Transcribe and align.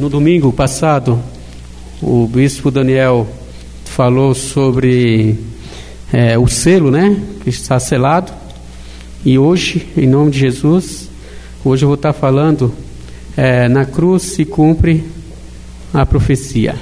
no 0.00 0.08
domingo 0.08 0.50
passado, 0.50 1.22
o 2.00 2.26
bispo 2.26 2.70
Daniel 2.70 3.28
falou 3.84 4.34
sobre 4.34 5.38
é, 6.10 6.38
o 6.38 6.48
selo, 6.48 6.90
né? 6.90 7.22
Que 7.44 7.50
está 7.50 7.78
selado. 7.78 8.32
E 9.26 9.38
hoje, 9.38 9.86
em 9.94 10.06
nome 10.06 10.30
de 10.30 10.38
Jesus, 10.38 11.10
hoje 11.62 11.84
eu 11.84 11.88
vou 11.88 11.96
estar 11.96 12.14
falando 12.14 12.72
é, 13.36 13.68
na 13.68 13.84
cruz 13.84 14.22
se 14.22 14.46
cumpre 14.46 15.04
a 15.92 16.06
profecia. 16.06 16.76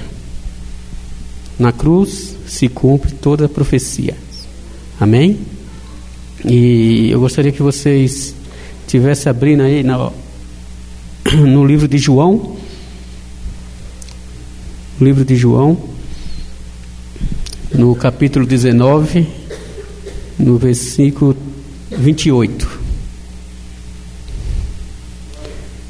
Na 1.59 1.73
cruz 1.73 2.37
se 2.47 2.69
cumpre 2.69 3.11
toda 3.11 3.47
a 3.47 3.49
profecia. 3.49 4.15
Amém? 4.97 5.39
E 6.45 7.09
eu 7.11 7.19
gostaria 7.19 7.51
que 7.51 7.61
vocês 7.61 8.33
tivessem 8.87 9.29
abrindo 9.29 9.63
aí 9.63 9.83
no, 9.83 10.13
no 11.45 11.65
livro 11.65 11.85
de 11.85 11.97
João. 11.97 12.58
Livro 15.01 15.23
de 15.23 15.33
João, 15.33 15.77
no 17.73 17.95
capítulo 17.95 18.45
19, 18.45 19.25
no 20.37 20.57
versículo 20.57 21.37
28. 21.89 22.79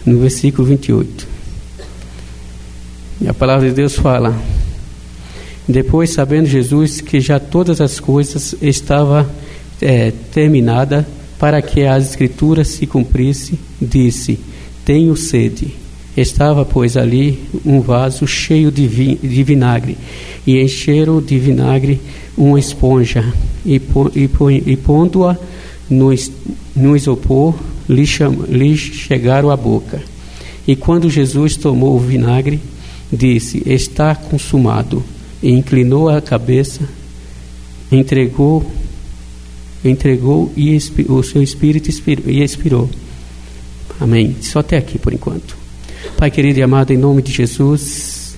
No 0.06 0.20
versículo 0.20 0.68
28. 0.68 1.28
E 3.22 3.28
a 3.28 3.34
palavra 3.34 3.68
de 3.68 3.74
Deus 3.74 3.96
fala: 3.96 4.40
Depois, 5.68 6.12
sabendo 6.12 6.46
Jesus 6.46 7.02
que 7.02 7.20
já 7.20 7.40
todas 7.40 7.82
as 7.82 8.00
coisas 8.00 8.54
estavam 8.62 9.28
é, 9.82 10.12
terminadas, 10.32 11.04
para 11.40 11.64
que 11.64 11.84
as 11.84 12.12
escrituras 12.12 12.68
se 12.68 12.86
cumprissem, 12.86 13.58
disse: 13.82 14.40
Tenho 14.86 15.18
sede. 15.18 15.89
Estava, 16.18 16.66
pois, 16.66 16.98
ali 16.98 17.40
um 17.66 17.82
vaso 17.82 18.28
cheio 18.28 18.72
de, 18.72 18.88
vi 18.88 19.16
de 19.16 19.44
vinagre, 19.44 19.98
e 20.46 20.62
encheram 20.62 21.22
de 21.22 21.38
vinagre 21.38 22.00
uma 22.38 22.60
esponja, 22.60 23.34
e, 23.66 23.82
e, 24.16 24.64
e 24.66 24.76
pondo-a 24.78 25.38
no, 25.90 26.10
no 26.76 26.96
isopor, 26.96 27.56
lhe, 27.88 28.04
lhe 28.48 28.78
chegaram 28.78 29.50
à 29.50 29.58
boca. 29.58 30.02
E 30.68 30.76
quando 30.76 31.10
Jesus 31.10 31.56
tomou 31.56 31.96
o 31.96 32.00
vinagre, 32.00 32.60
disse: 33.12 33.64
Está 33.66 34.14
consumado. 34.16 35.04
E 35.42 35.50
inclinou 35.52 36.10
a 36.10 36.22
cabeça, 36.22 36.82
entregou, 37.90 38.64
entregou 39.84 40.52
e 40.56 40.78
o 41.08 41.24
seu 41.24 41.42
espírito 41.42 41.90
expirou, 41.90 42.30
e 42.30 42.44
expirou. 42.44 42.90
Amém. 44.00 44.36
Só 44.42 44.60
até 44.60 44.78
aqui 44.78 45.00
por 45.00 45.14
enquanto. 45.14 45.59
Pai 46.20 46.30
querido 46.30 46.60
e 46.60 46.62
amado, 46.62 46.92
em 46.92 46.98
nome 46.98 47.22
de 47.22 47.32
Jesus, 47.32 48.36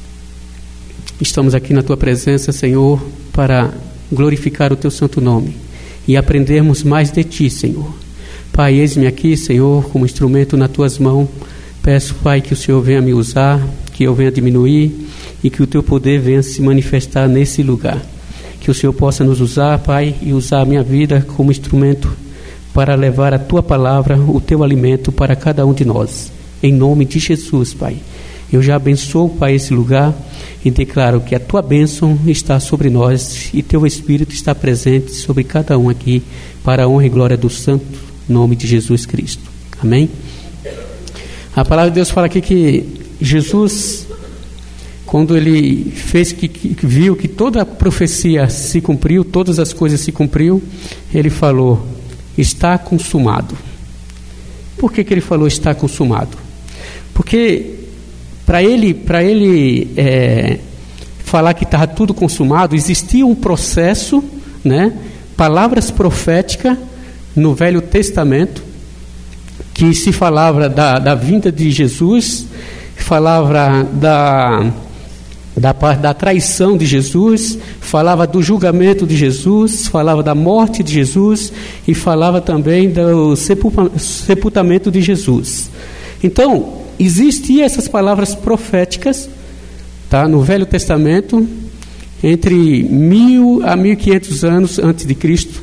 estamos 1.20 1.56
aqui 1.56 1.74
na 1.74 1.82
tua 1.82 1.98
presença, 1.98 2.52
Senhor, 2.52 3.04
para 3.34 3.74
glorificar 4.12 4.72
o 4.72 4.76
teu 4.76 4.92
santo 4.92 5.20
nome 5.20 5.58
e 6.08 6.16
aprendermos 6.16 6.84
mais 6.84 7.09
de 7.09 7.24
ti, 7.24 7.50
Senhor. 7.50 7.92
Pai, 8.54 8.76
eis-me 8.76 9.08
aqui, 9.08 9.36
Senhor, 9.36 9.90
como 9.90 10.06
instrumento 10.06 10.56
nas 10.56 10.70
tuas 10.70 11.00
mãos. 11.00 11.28
Peço, 11.82 12.14
Pai, 12.22 12.40
que 12.40 12.54
o 12.54 12.56
Senhor 12.56 12.80
venha 12.84 13.02
me 13.02 13.16
usar, 13.16 13.59
que 13.94 14.04
eu 14.04 14.14
venha 14.14 14.32
diminuir 14.32 15.08
e 15.44 15.50
que 15.50 15.64
o 15.64 15.68
teu 15.68 15.82
poder 15.82 16.20
venha 16.20 16.44
se 16.44 16.62
manifestar 16.62 17.28
nesse 17.28 17.64
lugar. 17.64 18.00
Que 18.59 18.70
o 18.70 18.76
Senhor 18.76 18.94
possa 18.94 19.24
nos 19.24 19.42
usar, 19.42 19.80
Pai, 19.80 20.14
e 20.22 20.34
usar 20.34 20.62
a 20.62 20.66
minha 20.66 20.84
vida 20.84 21.26
como 21.36 21.50
instrumento 21.50 22.16
para 22.76 22.94
levar 22.94 23.34
a 23.34 23.40
tua 23.40 23.64
palavra, 23.64 24.20
o 24.20 24.40
teu 24.40 24.64
alimento 24.64 25.12
para 25.12 25.36
cada 25.36 25.66
um 25.66 25.74
de 25.74 25.84
nós. 25.84 26.32
Em 26.64 26.72
nome 26.72 27.06
de 27.06 27.17
Jesus, 27.17 27.73
Pai. 27.73 27.98
Eu 28.52 28.62
já 28.62 28.76
abençoo, 28.76 29.30
Pai, 29.30 29.56
esse 29.56 29.74
lugar 29.74 30.13
e 30.63 30.69
declaro 30.69 31.22
que 31.22 31.34
a 31.34 31.40
tua 31.40 31.62
bênção 31.62 32.19
está 32.28 32.59
sobre 32.59 32.90
nós 32.90 33.50
e 33.53 33.63
teu 33.63 33.85
Espírito 33.85 34.34
está 34.34 34.53
presente 34.53 35.12
sobre 35.12 35.44
cada 35.44 35.78
um 35.78 35.90
aqui, 35.90 36.22
para 36.63 36.84
a 36.84 36.88
honra 36.88 37.06
e 37.06 37.09
glória 37.09 37.38
do 37.38 37.50
santo 37.50 37.85
nome 38.30 38.56
de 38.56 38.68
Jesus 38.68 39.06
Cristo. 39.06 39.44
Amém? 39.81 40.09
A 41.56 41.66
palavra 41.66 41.90
de 41.90 41.96
Deus 41.96 42.12
fala 42.12 42.28
aqui 42.28 42.41
que 42.41 42.85
Jesus, 43.19 44.08
quando 45.06 45.35
ele 45.35 45.91
fez 45.91 46.31
que, 46.31 46.47
que 46.47 46.85
viu 46.85 47.16
que 47.16 47.28
toda 47.28 47.62
a 47.62 47.66
profecia 47.66 48.47
se 48.50 48.80
cumpriu, 48.81 49.24
todas 49.24 49.58
as 49.59 49.74
coisas 49.74 50.00
se 50.00 50.12
cumpriu, 50.12 50.62
ele 51.14 51.30
falou: 51.30 51.85
está 52.38 52.78
consumado. 52.78 53.58
Por 54.78 54.91
que, 54.91 55.03
que 55.03 55.14
ele 55.14 55.22
falou 55.22 55.47
está 55.47 55.74
consumado? 55.74 56.50
Porque 57.22 57.76
para 58.48 58.64
ele, 58.64 58.96
para 58.96 59.24
ele 59.24 59.92
é, 59.96 60.58
falar 61.20 61.54
que 61.54 61.64
estava 61.64 61.86
tudo 61.86 62.16
consumado, 62.16 62.76
existia 62.76 63.24
um 63.24 63.36
processo, 63.36 64.24
né? 64.66 64.92
Palavras 65.38 65.92
proféticas 65.92 66.76
no 67.36 67.54
Velho 67.54 67.80
Testamento 67.80 68.64
que 69.72 69.94
se 69.94 70.12
falava 70.12 70.68
da, 70.68 70.98
da 70.98 71.14
vinda 71.14 71.52
de 71.52 71.70
Jesus, 71.70 72.48
falava 72.96 73.88
da, 73.94 74.74
da, 75.56 75.74
da 75.74 76.14
traição 76.16 76.76
de 76.76 76.88
Jesus, 76.88 77.59
falava 77.80 78.26
do 78.26 78.42
julgamento 78.42 79.06
de 79.06 79.16
Jesus, 79.16 79.86
falava 79.86 80.24
da 80.24 80.34
morte 80.34 80.82
de 80.82 80.92
Jesus 80.92 81.53
e 81.88 81.94
falava 81.94 82.42
também 82.42 82.90
do 82.90 83.36
sepultamento 83.36 84.90
de 84.90 85.02
Jesus. 85.02 85.70
Então, 86.24 86.81
existiam 87.03 87.66
essas 87.66 87.88
palavras 87.88 88.35
proféticas 88.35 89.29
tá, 90.09 90.28
no 90.28 90.41
Velho 90.41 90.66
Testamento, 90.66 91.47
entre 92.23 92.84
mil 92.84 93.62
a 93.63 93.75
mil 93.75 93.95
quinhentos 93.95 94.44
anos 94.44 94.78
antes 94.78 95.06
de 95.06 95.16
Cristo, 95.16 95.61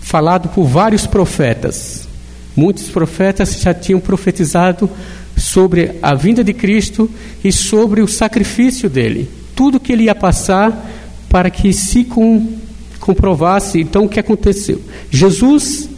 falado 0.00 0.48
por 0.48 0.64
vários 0.64 1.06
profetas. 1.06 2.08
Muitos 2.56 2.84
profetas 2.84 3.60
já 3.60 3.74
tinham 3.74 4.00
profetizado 4.00 4.88
sobre 5.36 5.92
a 6.02 6.14
vinda 6.14 6.42
de 6.42 6.52
Cristo 6.52 7.10
e 7.42 7.52
sobre 7.52 8.00
o 8.00 8.08
sacrifício 8.08 8.88
dele. 8.88 9.28
Tudo 9.54 9.80
que 9.80 9.92
ele 9.92 10.04
ia 10.04 10.14
passar 10.14 10.90
para 11.28 11.50
que 11.50 11.72
se 11.72 12.04
com, 12.04 12.54
comprovasse 12.98 13.80
então 13.80 14.04
o 14.04 14.08
que 14.08 14.20
aconteceu. 14.20 14.80
Jesus, 15.10 15.88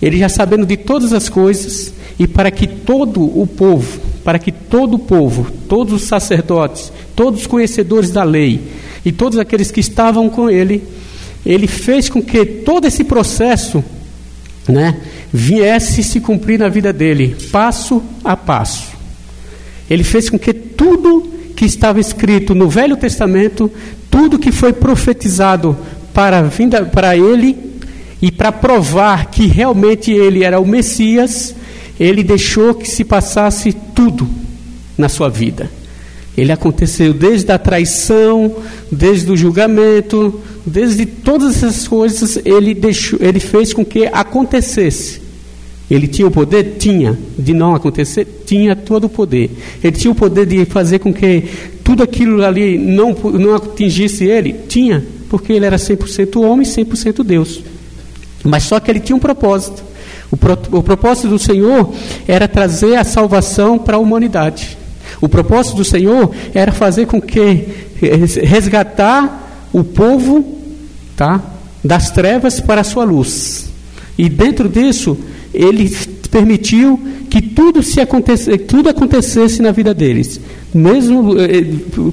ele 0.00 0.18
já 0.18 0.28
sabendo 0.28 0.64
de 0.64 0.76
todas 0.76 1.12
as 1.12 1.28
coisas, 1.28 1.92
e 2.20 2.26
para 2.26 2.50
que 2.50 2.66
todo 2.66 3.22
o 3.22 3.46
povo, 3.46 3.98
para 4.22 4.38
que 4.38 4.52
todo 4.52 4.96
o 4.96 4.98
povo, 4.98 5.50
todos 5.66 5.94
os 5.94 6.02
sacerdotes, 6.02 6.92
todos 7.16 7.40
os 7.40 7.46
conhecedores 7.46 8.10
da 8.10 8.22
lei 8.22 8.60
e 9.02 9.10
todos 9.10 9.38
aqueles 9.38 9.70
que 9.70 9.80
estavam 9.80 10.28
com 10.28 10.50
ele, 10.50 10.84
ele 11.46 11.66
fez 11.66 12.10
com 12.10 12.22
que 12.22 12.44
todo 12.44 12.86
esse 12.86 13.04
processo 13.04 13.82
né, 14.68 15.00
viesse 15.32 16.02
se 16.02 16.20
cumprir 16.20 16.58
na 16.58 16.68
vida 16.68 16.92
dele, 16.92 17.34
passo 17.50 18.02
a 18.22 18.36
passo. 18.36 18.88
Ele 19.88 20.04
fez 20.04 20.28
com 20.28 20.38
que 20.38 20.52
tudo 20.52 21.26
que 21.56 21.64
estava 21.64 21.98
escrito 21.98 22.54
no 22.54 22.68
Velho 22.68 22.98
Testamento, 22.98 23.72
tudo 24.10 24.38
que 24.38 24.52
foi 24.52 24.74
profetizado 24.74 25.74
para, 26.12 26.42
vinda, 26.42 26.84
para 26.84 27.16
ele 27.16 27.56
e 28.20 28.30
para 28.30 28.52
provar 28.52 29.30
que 29.30 29.46
realmente 29.46 30.12
ele 30.12 30.44
era 30.44 30.60
o 30.60 30.66
Messias, 30.66 31.54
ele 32.00 32.24
deixou 32.24 32.74
que 32.74 32.88
se 32.88 33.04
passasse 33.04 33.74
tudo 33.94 34.26
na 34.96 35.06
sua 35.06 35.28
vida. 35.28 35.70
Ele 36.34 36.50
aconteceu 36.50 37.12
desde 37.12 37.52
a 37.52 37.58
traição, 37.58 38.56
desde 38.90 39.30
o 39.30 39.36
julgamento, 39.36 40.40
desde 40.64 41.04
todas 41.04 41.56
essas 41.56 41.86
coisas, 41.86 42.40
ele, 42.42 42.72
deixou, 42.72 43.18
ele 43.20 43.38
fez 43.38 43.74
com 43.74 43.84
que 43.84 44.06
acontecesse. 44.06 45.20
Ele 45.90 46.06
tinha 46.06 46.26
o 46.26 46.30
poder? 46.30 46.76
Tinha. 46.78 47.18
De 47.36 47.52
não 47.52 47.74
acontecer? 47.74 48.26
Tinha 48.46 48.74
todo 48.74 49.04
o 49.04 49.08
poder. 49.08 49.50
Ele 49.82 49.96
tinha 49.96 50.12
o 50.12 50.14
poder 50.14 50.46
de 50.46 50.64
fazer 50.64 51.00
com 51.00 51.12
que 51.12 51.44
tudo 51.84 52.02
aquilo 52.02 52.42
ali 52.44 52.78
não, 52.78 53.12
não 53.12 53.56
atingisse 53.56 54.24
ele? 54.24 54.54
Tinha. 54.68 55.04
Porque 55.28 55.52
ele 55.52 55.66
era 55.66 55.76
100% 55.76 56.40
homem 56.40 56.66
e 56.66 56.70
100% 56.70 57.24
Deus. 57.24 57.60
Mas 58.44 58.62
só 58.62 58.78
que 58.80 58.90
ele 58.90 59.00
tinha 59.00 59.16
um 59.16 59.20
propósito. 59.20 59.89
O, 60.30 60.36
pro, 60.36 60.58
o 60.72 60.82
propósito 60.82 61.28
do 61.28 61.38
Senhor 61.38 61.92
era 62.26 62.46
trazer 62.46 62.96
a 62.96 63.04
salvação 63.04 63.78
para 63.78 63.96
a 63.96 64.00
humanidade. 64.00 64.78
O 65.20 65.28
propósito 65.28 65.76
do 65.76 65.84
Senhor 65.84 66.30
era 66.54 66.72
fazer 66.72 67.06
com 67.06 67.20
que 67.20 67.66
resgatar 68.42 69.68
o 69.72 69.82
povo, 69.82 70.58
tá, 71.16 71.40
das 71.82 72.10
trevas 72.10 72.60
para 72.60 72.82
a 72.82 72.84
sua 72.84 73.04
luz. 73.04 73.68
E 74.16 74.28
dentro 74.28 74.68
disso, 74.68 75.18
ele 75.52 75.88
permitiu 76.30 77.00
que 77.28 77.42
tudo 77.42 77.82
se 77.82 78.00
acontecesse, 78.00 78.58
tudo 78.58 78.88
acontecesse 78.88 79.60
na 79.60 79.72
vida 79.72 79.92
deles. 79.92 80.40
Mesmo 80.72 81.38
eh, 81.40 81.64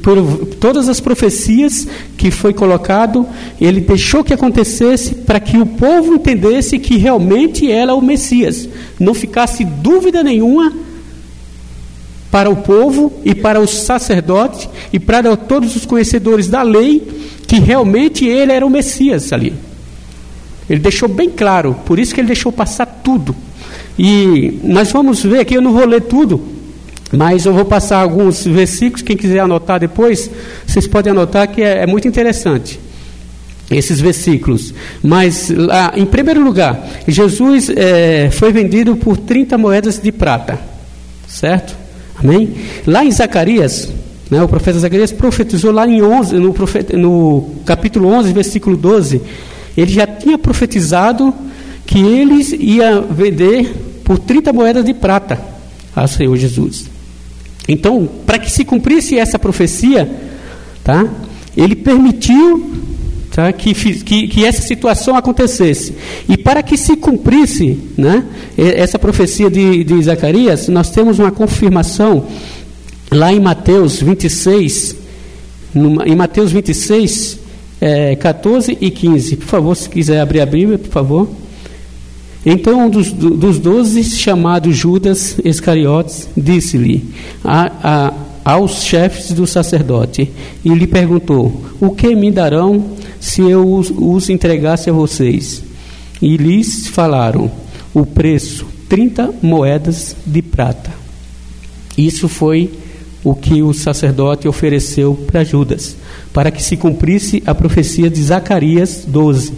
por 0.02 0.48
todas 0.60 0.90
as 0.90 1.00
profecias 1.00 1.88
que 2.18 2.31
foi 2.31 2.54
colocado, 2.54 3.28
ele 3.62 3.81
deixou 3.81 4.24
que 4.24 4.34
acontecesse 4.34 5.14
para 5.14 5.40
que 5.40 5.58
o 5.58 5.66
povo 5.66 6.16
entendesse 6.16 6.80
que 6.80 6.98
realmente 6.98 7.72
era 7.72 7.94
o 7.94 8.02
Messias. 8.02 8.68
Não 9.00 9.14
ficasse 9.14 9.64
dúvida 9.64 10.24
nenhuma 10.24 10.74
para 12.31 12.50
o 12.50 12.58
povo 12.58 13.14
e 13.24 13.36
para 13.36 13.62
os 13.62 13.72
sacerdotes 13.72 14.68
e 14.92 15.00
para 15.00 15.38
todos 15.38 15.75
os 15.75 15.86
conhecedores 15.86 16.48
da 16.48 16.64
lei 16.64 17.08
que 17.48 17.60
realmente 17.60 18.25
ele 18.25 18.52
era 18.52 18.66
o 18.66 18.69
Messias 18.69 19.31
ali. 19.31 19.54
Ele 20.69 20.80
deixou 20.80 21.08
bem 21.08 21.30
claro, 21.30 21.75
por 21.86 21.98
isso 21.98 22.14
que 22.14 22.19
ele 22.19 22.28
deixou 22.28 22.52
passar 22.52 22.86
tudo. 23.04 23.36
E 23.98 24.60
nós 24.64 24.92
vamos 24.92 25.24
ver 25.24 25.40
aqui, 25.40 25.56
eu 25.56 25.62
não 25.62 25.74
vou 25.74 25.86
ler 25.86 26.02
tudo, 26.02 26.42
mas 27.12 27.46
eu 27.46 27.54
vou 27.54 27.66
passar 27.66 28.00
alguns 28.00 28.46
versículos, 28.46 29.02
quem 29.02 29.18
quiser 29.18 29.40
anotar 29.40 29.80
depois, 29.80 30.30
vocês 30.66 30.88
podem 30.88 31.12
anotar 31.12 31.48
que 31.48 31.62
é, 31.62 31.84
é 31.84 31.88
muito 31.88 32.08
interessante 32.08 32.80
esses 33.70 34.00
versículos. 34.00 34.74
Mas, 35.04 35.50
lá, 35.50 35.94
em 35.96 36.06
primeiro 36.06 36.44
lugar, 36.44 36.88
Jesus 37.08 37.70
é, 37.70 38.30
foi 38.32 38.52
vendido 38.52 38.96
por 38.96 39.18
30 39.18 39.58
moedas 39.58 40.00
de 40.00 40.12
prata, 40.12 40.60
certo? 41.28 41.76
Amém? 42.18 42.56
Lá 42.86 43.04
em 43.04 43.12
Zacarias, 43.12 43.90
né, 44.30 44.42
o 44.42 44.48
profeta 44.48 44.80
Zacarias 44.80 45.12
profetizou 45.12 45.72
lá 45.72 45.88
em 45.88 46.02
11, 46.02 46.36
no, 46.36 46.54
profeta, 46.54 46.98
no 46.98 47.56
capítulo 47.66 48.10
11, 48.10 48.34
versículo 48.34 48.76
12, 48.76 49.22
ele 49.76 49.92
já 49.92 50.08
tinha 50.08 50.38
profetizado 50.38 51.34
que 51.86 52.00
eles 52.00 52.52
ia 52.52 53.02
vender 53.02 53.72
por 54.07 54.18
30 54.18 54.54
moedas 54.54 54.86
de 54.86 54.94
prata 54.94 55.38
ao 55.94 56.07
Senhor 56.07 56.33
Jesus. 56.38 56.86
Então, 57.68 58.07
para 58.25 58.39
que 58.39 58.50
se 58.50 58.63
cumprisse 58.63 59.19
essa 59.19 59.38
profecia, 59.38 60.09
tá? 60.81 61.06
Ele 61.57 61.75
permitiu 61.75 62.71
tá? 63.31 63.51
que, 63.51 63.74
que, 63.74 64.30
que 64.30 64.45
essa 64.45 64.62
situação 64.62 65.18
acontecesse. 65.18 65.94
E 66.30 66.38
para 66.38 66.63
que 66.63 66.77
se 66.77 66.95
cumprisse 66.95 67.77
né, 67.98 68.24
essa 68.57 68.98
profecia 68.98 69.50
de, 69.50 69.83
de 69.83 70.01
Zacarias, 70.01 70.69
nós 70.69 70.89
temos 70.89 71.19
uma 71.19 71.30
confirmação 71.30 72.27
lá 73.12 73.33
em 73.33 73.42
Mateus 73.42 74.01
26, 74.01 74.95
em 76.06 76.15
Mateus 76.15 76.54
26, 76.54 77.39
é, 77.81 78.15
14 78.15 78.77
e 78.80 78.89
15. 78.89 79.36
Por 79.36 79.48
favor, 79.48 79.75
se 79.75 79.89
quiser 79.89 80.21
abrir 80.21 80.39
a 80.39 80.45
Bíblia, 80.45 80.77
por 80.77 80.92
favor. 80.92 81.27
Então, 82.50 82.86
um 82.86 82.90
dos, 82.90 83.12
dos 83.12 83.60
doze, 83.60 84.02
chamado 84.06 84.72
Judas 84.72 85.38
Iscariotes, 85.44 86.30
disse-lhe 86.38 87.04
a, 87.44 87.72
a, 87.84 88.54
aos 88.54 88.84
chefes 88.84 89.34
do 89.34 89.46
sacerdote 89.46 90.32
e 90.64 90.70
lhe 90.70 90.88
perguntou: 90.88 91.66
O 91.82 91.90
que 91.90 92.16
me 92.16 92.32
darão 92.32 92.86
se 93.20 93.42
eu 93.42 93.70
os, 93.70 93.92
os 93.94 94.30
entregasse 94.30 94.90
a 94.90 94.94
vocês? 94.94 95.62
E 96.22 96.38
lhes 96.38 96.88
falaram: 96.88 97.52
O 97.94 98.06
preço, 98.06 98.66
30 98.88 99.34
moedas 99.44 100.16
de 100.26 100.42
prata. 100.42 100.92
Isso 101.98 102.30
foi 102.30 102.72
o 103.26 103.36
que 103.36 103.62
o 103.62 103.74
sacerdote 103.74 104.48
ofereceu 104.48 105.16
para 105.28 105.44
Judas, 105.44 105.98
para 106.32 106.50
que 106.50 106.64
se 106.64 106.78
cumprisse 106.78 107.44
a 107.46 107.54
profecia 107.54 108.10
de 108.10 108.24
Zacarias 108.24 109.04
12, 109.06 109.52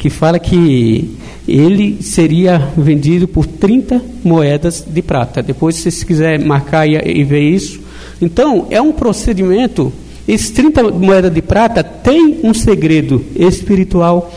que 0.00 0.08
fala 0.08 0.38
que 0.38 1.14
ele 1.46 2.02
seria 2.02 2.70
vendido 2.74 3.28
por 3.28 3.44
30 3.44 4.00
moedas 4.24 4.82
de 4.88 5.02
prata. 5.02 5.42
Depois, 5.42 5.76
se 5.76 5.90
você 5.90 6.06
quiser 6.06 6.38
marcar 6.42 6.88
e, 6.88 7.22
ver 7.22 7.42
isso. 7.42 7.78
Então, 8.18 8.66
é 8.70 8.80
um 8.80 8.92
procedimento. 8.92 9.92
Esses 10.26 10.48
30 10.52 10.84
moedas 10.92 11.30
de 11.30 11.42
prata 11.42 11.84
tem 11.84 12.40
um 12.42 12.54
segredo 12.54 13.22
espiritual 13.36 14.32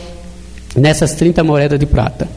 nessas 0.76 1.14
30 1.14 1.42
moedas 1.42 1.80
de 1.80 1.86
prata. 1.86 2.28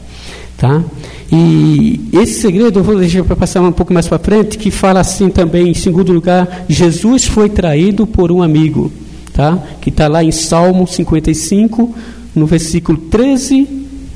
Tá? 0.56 0.82
E 1.30 2.08
esse 2.14 2.40
segredo 2.40 2.78
eu 2.78 2.82
vou 2.82 2.98
deixar 2.98 3.24
para 3.24 3.36
passar 3.36 3.60
um 3.60 3.72
pouco 3.72 3.92
mais 3.92 4.08
para 4.08 4.18
frente, 4.18 4.56
que 4.56 4.70
fala 4.70 5.00
assim 5.00 5.28
também, 5.28 5.68
em 5.68 5.74
segundo 5.74 6.14
lugar, 6.14 6.64
Jesus 6.66 7.26
foi 7.26 7.50
traído 7.50 8.06
por 8.06 8.32
um 8.32 8.42
amigo, 8.42 8.90
tá? 9.34 9.62
que 9.82 9.90
está 9.90 10.08
lá 10.08 10.24
em 10.24 10.32
Salmo 10.32 10.86
55, 10.86 11.94
no 12.38 12.46
versículo 12.46 12.96
13 12.96 13.68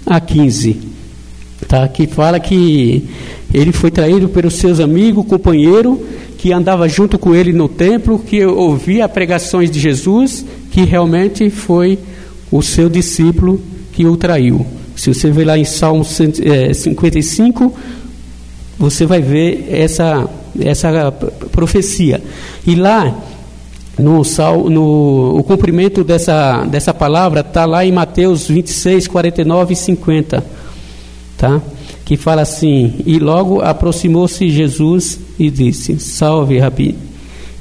a 0.06 0.20
15, 0.20 0.76
tá? 1.68 1.86
que 1.88 2.06
fala 2.06 2.40
que 2.40 3.08
ele 3.52 3.72
foi 3.72 3.90
traído 3.90 4.28
pelos 4.28 4.54
seus 4.54 4.80
amigos, 4.80 5.26
companheiro, 5.26 6.00
que 6.38 6.52
andava 6.52 6.88
junto 6.88 7.18
com 7.18 7.34
ele 7.34 7.52
no 7.52 7.68
templo, 7.68 8.18
que 8.18 8.44
ouvia 8.44 9.08
pregações 9.08 9.70
de 9.70 9.78
Jesus, 9.78 10.44
que 10.70 10.84
realmente 10.84 11.50
foi 11.50 11.98
o 12.50 12.62
seu 12.62 12.88
discípulo 12.88 13.60
que 13.92 14.06
o 14.06 14.16
traiu. 14.16 14.66
Se 14.96 15.12
você 15.12 15.30
ver 15.30 15.44
lá 15.44 15.58
em 15.58 15.64
Salmo 15.64 16.04
55, 16.04 17.64
é, 17.64 17.68
você 18.78 19.06
vai 19.06 19.20
ver 19.20 19.68
essa, 19.70 20.28
essa 20.60 21.12
profecia. 21.52 22.22
E 22.66 22.74
lá, 22.74 23.16
no, 23.98 24.22
no 24.70 25.38
o 25.38 25.42
cumprimento 25.42 26.02
dessa, 26.02 26.64
dessa 26.64 26.94
palavra, 26.94 27.40
está 27.40 27.64
lá 27.64 27.84
em 27.84 27.92
Mateus 27.92 28.48
26, 28.48 29.06
49 29.08 29.72
e 29.72 29.76
50. 29.76 30.44
Tá? 31.36 31.60
Que 32.04 32.16
fala 32.16 32.42
assim: 32.42 32.94
E 33.04 33.18
logo 33.18 33.60
aproximou-se 33.60 34.48
Jesus 34.48 35.20
e 35.38 35.50
disse: 35.50 35.98
Salve, 35.98 36.58
Rabi. 36.58 36.96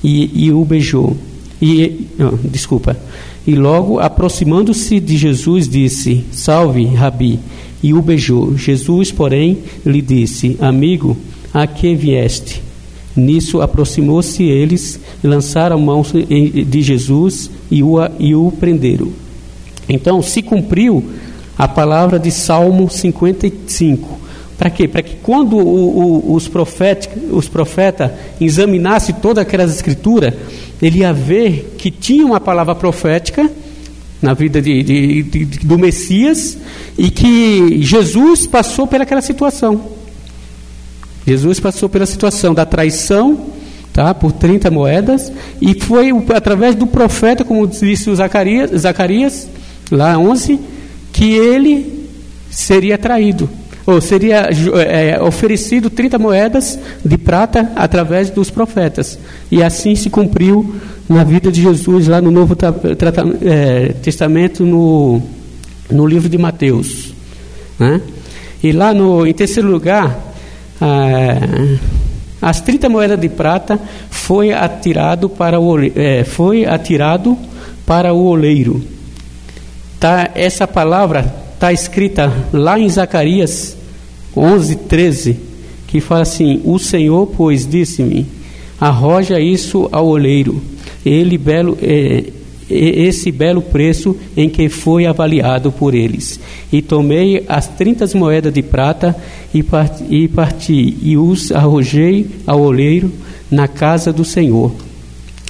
E, 0.04 0.45
e 0.45 0.51
o 0.51 0.63
beijou. 0.66 1.16
E, 1.62 2.07
não, 2.18 2.39
desculpa. 2.44 2.98
E 3.45 3.56
logo, 3.56 4.00
aproximando-se 4.00 5.00
de 5.00 5.18
Jesus, 5.18 5.68
disse: 5.68 6.24
Salve, 6.31 6.86
Rabi, 6.86 7.39
e 7.84 7.94
o 7.94 8.01
beijou. 8.01 8.57
Jesus, 8.57 9.12
porém, 9.12 9.60
lhe 9.86 10.01
disse: 10.01 10.57
Amigo, 10.60 11.18
a 11.54 11.68
que 11.68 11.94
vieste? 11.95 12.70
Nisso 13.16 13.62
aproximou-se 13.62 14.44
eles, 14.44 15.00
lançaram 15.24 15.80
mão 15.80 16.02
de 16.02 16.81
Jesus 16.81 17.50
e 17.69 17.84
o, 17.84 17.98
e 18.19 18.34
o 18.34 18.52
prenderam. 18.52 19.10
Então, 19.88 20.22
se 20.22 20.42
cumpriu 20.42 21.04
a 21.58 21.68
palavra 21.68 22.18
de 22.18 22.31
Salmo 22.31 22.90
55. 22.90 24.19
Para 24.58 24.69
quê? 24.69 24.88
Para 24.88 25.02
que 25.02 25.16
quando 25.18 25.58
o, 25.58 26.30
o, 26.30 26.34
os 26.36 26.48
profetas 26.48 27.10
os 27.31 27.48
profeta 27.48 28.18
examinassem 28.40 29.16
todas 29.16 29.42
aquelas 29.42 29.74
escrituras, 29.74 30.34
ele 30.81 31.00
ia 31.00 31.12
ver 31.12 31.75
que 31.78 31.92
tinha 31.92 32.25
uma 32.25 32.40
palavra 32.40 32.75
profética 32.75 33.50
na 34.22 34.34
vida 34.34 34.62
de, 34.62 34.84
de, 34.84 35.24
de, 35.24 35.46
do 35.66 35.78
Messias 35.78 36.58
e 36.98 37.10
que 37.10 37.81
Jesus 37.81 38.46
passou 38.46 38.86
pelaquela 38.86 39.22
situação. 39.22 39.82
Jesus 41.25 41.60
passou 41.60 41.88
pela 41.88 42.06
situação 42.06 42.54
da 42.54 42.66
traição, 42.66 43.48
tá, 43.94 44.13
por 44.13 44.32
30 44.32 44.72
moedas, 44.72 45.32
e 45.62 45.80
foi 45.80 46.12
através 46.36 46.75
do 46.75 46.88
profeta, 46.88 47.44
como 47.44 47.68
disse 47.68 48.10
o 48.10 48.16
Zacarias, 48.16 48.72
Zacarias 48.82 49.48
lá 49.92 50.18
11, 50.18 50.60
que 51.12 51.34
ele 51.34 52.10
seria 52.50 52.98
traído 52.98 53.50
ou 53.86 54.00
seria 54.00 54.50
é, 54.88 55.22
oferecido 55.22 55.90
30 55.90 56.20
moedas 56.20 56.80
de 57.04 57.18
prata 57.18 57.72
através 57.75 58.30
dos 58.30 58.50
profetas. 58.50 59.18
E 59.51 59.63
assim 59.63 59.96
se 59.96 60.10
cumpriu 60.10 60.75
na 61.10 61.24
vida 61.24 61.51
de 61.51 61.62
Jesus, 61.62 62.08
lá 62.08 62.22
no 62.22 62.32
Novo 62.32 62.56
é, 63.42 63.94
Testamento, 64.01 64.66
no, 64.66 65.22
no 65.90 66.06
livro 66.06 66.30
de 66.30 66.38
Mateus. 66.38 67.13
Né? 67.80 68.01
E 68.63 68.72
lá 68.72 68.94
no, 68.94 69.25
em 69.25 69.34
terceiro 69.34 69.70
lugar, 69.70 70.30
é, 70.81 71.77
as 72.41 72.59
30 72.59 72.89
moedas 72.89 73.19
de 73.19 73.29
prata 73.29 73.79
foi 74.09 74.51
atirado 74.51 75.29
para 75.29 75.59
o, 75.59 75.77
é, 75.95 76.23
foi 76.23 76.65
atirado 76.65 77.38
para 77.85 78.13
o 78.13 78.25
oleiro. 78.25 78.83
Tá, 80.00 80.31
essa 80.33 80.67
palavra 80.67 81.31
está 81.53 81.71
escrita 81.71 82.33
lá 82.51 82.79
em 82.79 82.89
Zacarias 82.89 83.77
11, 84.35 84.75
13, 84.75 85.39
que 85.88 86.01
fala 86.01 86.21
assim: 86.21 86.61
O 86.65 86.79
Senhor, 86.79 87.27
pois, 87.27 87.67
disse-me: 87.67 88.25
arroja 88.79 89.39
isso 89.39 89.88
ao 89.91 90.07
oleiro, 90.07 90.59
ele 91.05 91.38
belo, 91.38 91.77
é, 91.79 92.23
esse 92.74 93.32
belo 93.32 93.62
preço 93.62 94.16
em 94.36 94.50
que 94.50 94.70
foi 94.70 95.06
avaliado 95.06 95.72
por 95.72 95.94
eles. 95.94 96.40
E 96.72 96.82
tomei 96.82 97.44
as 97.48 97.68
trinta 97.68 98.06
moedas 98.16 98.54
de 98.54 98.62
prata 98.62 99.16
e 99.54 99.62
parti, 99.62 100.04
e 100.10 100.28
parti, 100.28 100.98
e 101.01 101.18
os 101.18 101.51
arrojei 101.51 102.28
ao 102.46 102.62
oleiro 102.62 103.12
na 103.50 103.68
casa 103.68 104.13
do 104.13 104.24
Senhor. 104.24 104.72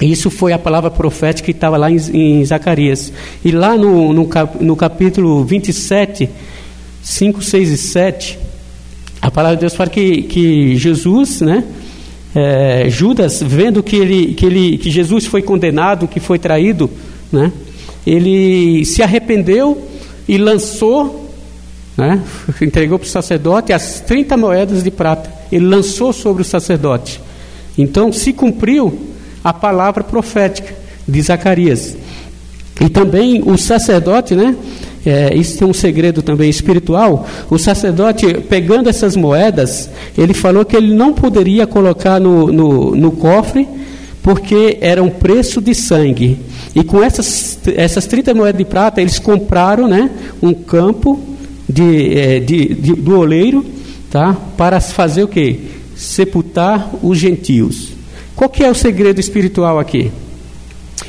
Isso 0.00 0.30
foi 0.30 0.52
a 0.52 0.58
palavra 0.58 0.90
profética 0.90 1.46
que 1.46 1.52
estava 1.52 1.76
lá 1.76 1.90
em, 1.90 1.96
em 2.12 2.44
Zacarias. 2.44 3.12
E 3.44 3.52
lá 3.52 3.76
no, 3.76 4.12
no, 4.12 4.26
cap, 4.26 4.62
no 4.62 4.74
capítulo 4.74 5.44
27, 5.44 6.28
5, 7.02 7.42
6 7.42 7.70
e 7.70 7.76
7, 7.76 8.38
a 9.20 9.30
palavra 9.30 9.56
de 9.56 9.60
Deus 9.60 9.74
fala 9.74 9.88
que, 9.88 10.22
que 10.22 10.76
Jesus, 10.76 11.40
né? 11.40 11.64
É, 12.34 12.86
Judas, 12.88 13.42
vendo 13.42 13.82
que, 13.82 13.94
ele, 13.94 14.34
que, 14.34 14.46
ele, 14.46 14.78
que 14.78 14.90
Jesus 14.90 15.26
foi 15.26 15.42
condenado, 15.42 16.08
que 16.08 16.18
foi 16.18 16.38
traído, 16.38 16.90
né? 17.32 17.50
ele 18.06 18.84
se 18.84 19.02
arrependeu 19.02 19.88
e 20.28 20.36
lançou, 20.36 21.30
né? 21.96 22.20
entregou 22.60 22.98
para 22.98 23.06
o 23.06 23.08
sacerdote 23.08 23.72
as 23.72 24.00
30 24.00 24.36
moedas 24.36 24.82
de 24.82 24.90
prata. 24.90 25.32
Ele 25.50 25.66
lançou 25.66 26.12
sobre 26.14 26.40
o 26.40 26.44
sacerdote 26.44 27.20
Então 27.76 28.10
se 28.12 28.32
cumpriu 28.32 28.98
a 29.44 29.52
palavra 29.52 30.02
profética 30.02 30.74
de 31.06 31.20
Zacarias. 31.20 31.96
E 32.80 32.88
também 32.88 33.42
o 33.44 33.56
sacerdote, 33.56 34.34
né? 34.34 34.56
É, 35.04 35.34
isso 35.34 35.58
tem 35.58 35.66
um 35.66 35.72
segredo 35.72 36.22
também 36.22 36.48
espiritual. 36.48 37.26
O 37.50 37.58
sacerdote, 37.58 38.34
pegando 38.48 38.88
essas 38.88 39.16
moedas, 39.16 39.90
ele 40.16 40.32
falou 40.32 40.64
que 40.64 40.76
ele 40.76 40.94
não 40.94 41.12
poderia 41.12 41.66
colocar 41.66 42.20
no, 42.20 42.52
no, 42.52 42.94
no 42.94 43.10
cofre, 43.12 43.68
porque 44.22 44.78
era 44.80 45.02
um 45.02 45.10
preço 45.10 45.60
de 45.60 45.74
sangue. 45.74 46.38
E 46.74 46.82
com 46.82 47.02
essas, 47.02 47.58
essas 47.76 48.06
30 48.06 48.34
moedas 48.34 48.58
de 48.58 48.64
prata, 48.64 49.00
eles 49.00 49.18
compraram 49.18 49.86
né, 49.86 50.10
um 50.40 50.54
campo 50.54 51.20
de, 51.68 52.18
é, 52.18 52.40
de, 52.40 52.74
de, 52.74 52.92
do 52.94 53.18
oleiro 53.18 53.64
tá, 54.10 54.36
para 54.56 54.80
fazer 54.80 55.22
o 55.22 55.28
quê? 55.28 55.60
Sepultar 55.94 56.90
os 57.02 57.18
gentios. 57.18 57.92
Qual 58.34 58.48
que 58.48 58.64
é 58.64 58.70
o 58.70 58.74
segredo 58.74 59.20
espiritual 59.20 59.78
aqui? 59.78 60.10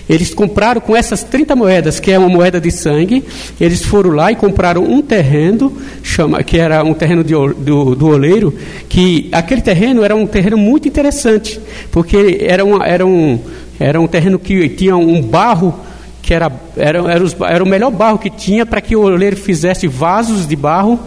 Eles 0.07 0.33
compraram 0.33 0.81
com 0.81 0.95
essas 0.95 1.23
30 1.23 1.55
moedas, 1.55 1.99
que 1.99 2.11
é 2.11 2.19
uma 2.19 2.27
moeda 2.27 2.59
de 2.59 2.69
sangue, 2.71 3.23
eles 3.59 3.81
foram 3.83 4.11
lá 4.11 4.31
e 4.31 4.35
compraram 4.35 4.83
um 4.83 5.01
terreno, 5.01 5.71
chama, 6.01 6.43
que 6.43 6.57
era 6.57 6.83
um 6.83 6.93
terreno 6.93 7.23
de, 7.23 7.33
do, 7.33 7.95
do 7.95 8.07
oleiro, 8.07 8.53
que 8.89 9.29
aquele 9.31 9.61
terreno 9.61 10.03
era 10.03 10.13
um 10.13 10.27
terreno 10.27 10.57
muito 10.57 10.87
interessante, 10.87 11.59
porque 11.89 12.39
era, 12.41 12.65
uma, 12.65 12.85
era, 12.85 13.05
um, 13.05 13.39
era 13.79 13.99
um 13.99 14.07
terreno 14.07 14.39
que 14.39 14.69
tinha 14.69 14.95
um 14.95 15.21
barro 15.21 15.73
que 16.21 16.33
era, 16.33 16.49
era, 16.77 16.99
era, 17.11 17.23
os, 17.23 17.35
era 17.41 17.61
o 17.61 17.67
melhor 17.67 17.91
barro 17.91 18.17
que 18.17 18.29
tinha 18.29 18.65
para 18.65 18.79
que 18.79 18.95
o 18.95 19.01
oleiro 19.01 19.35
fizesse 19.35 19.87
vasos 19.87 20.47
de 20.47 20.55
barro, 20.55 20.97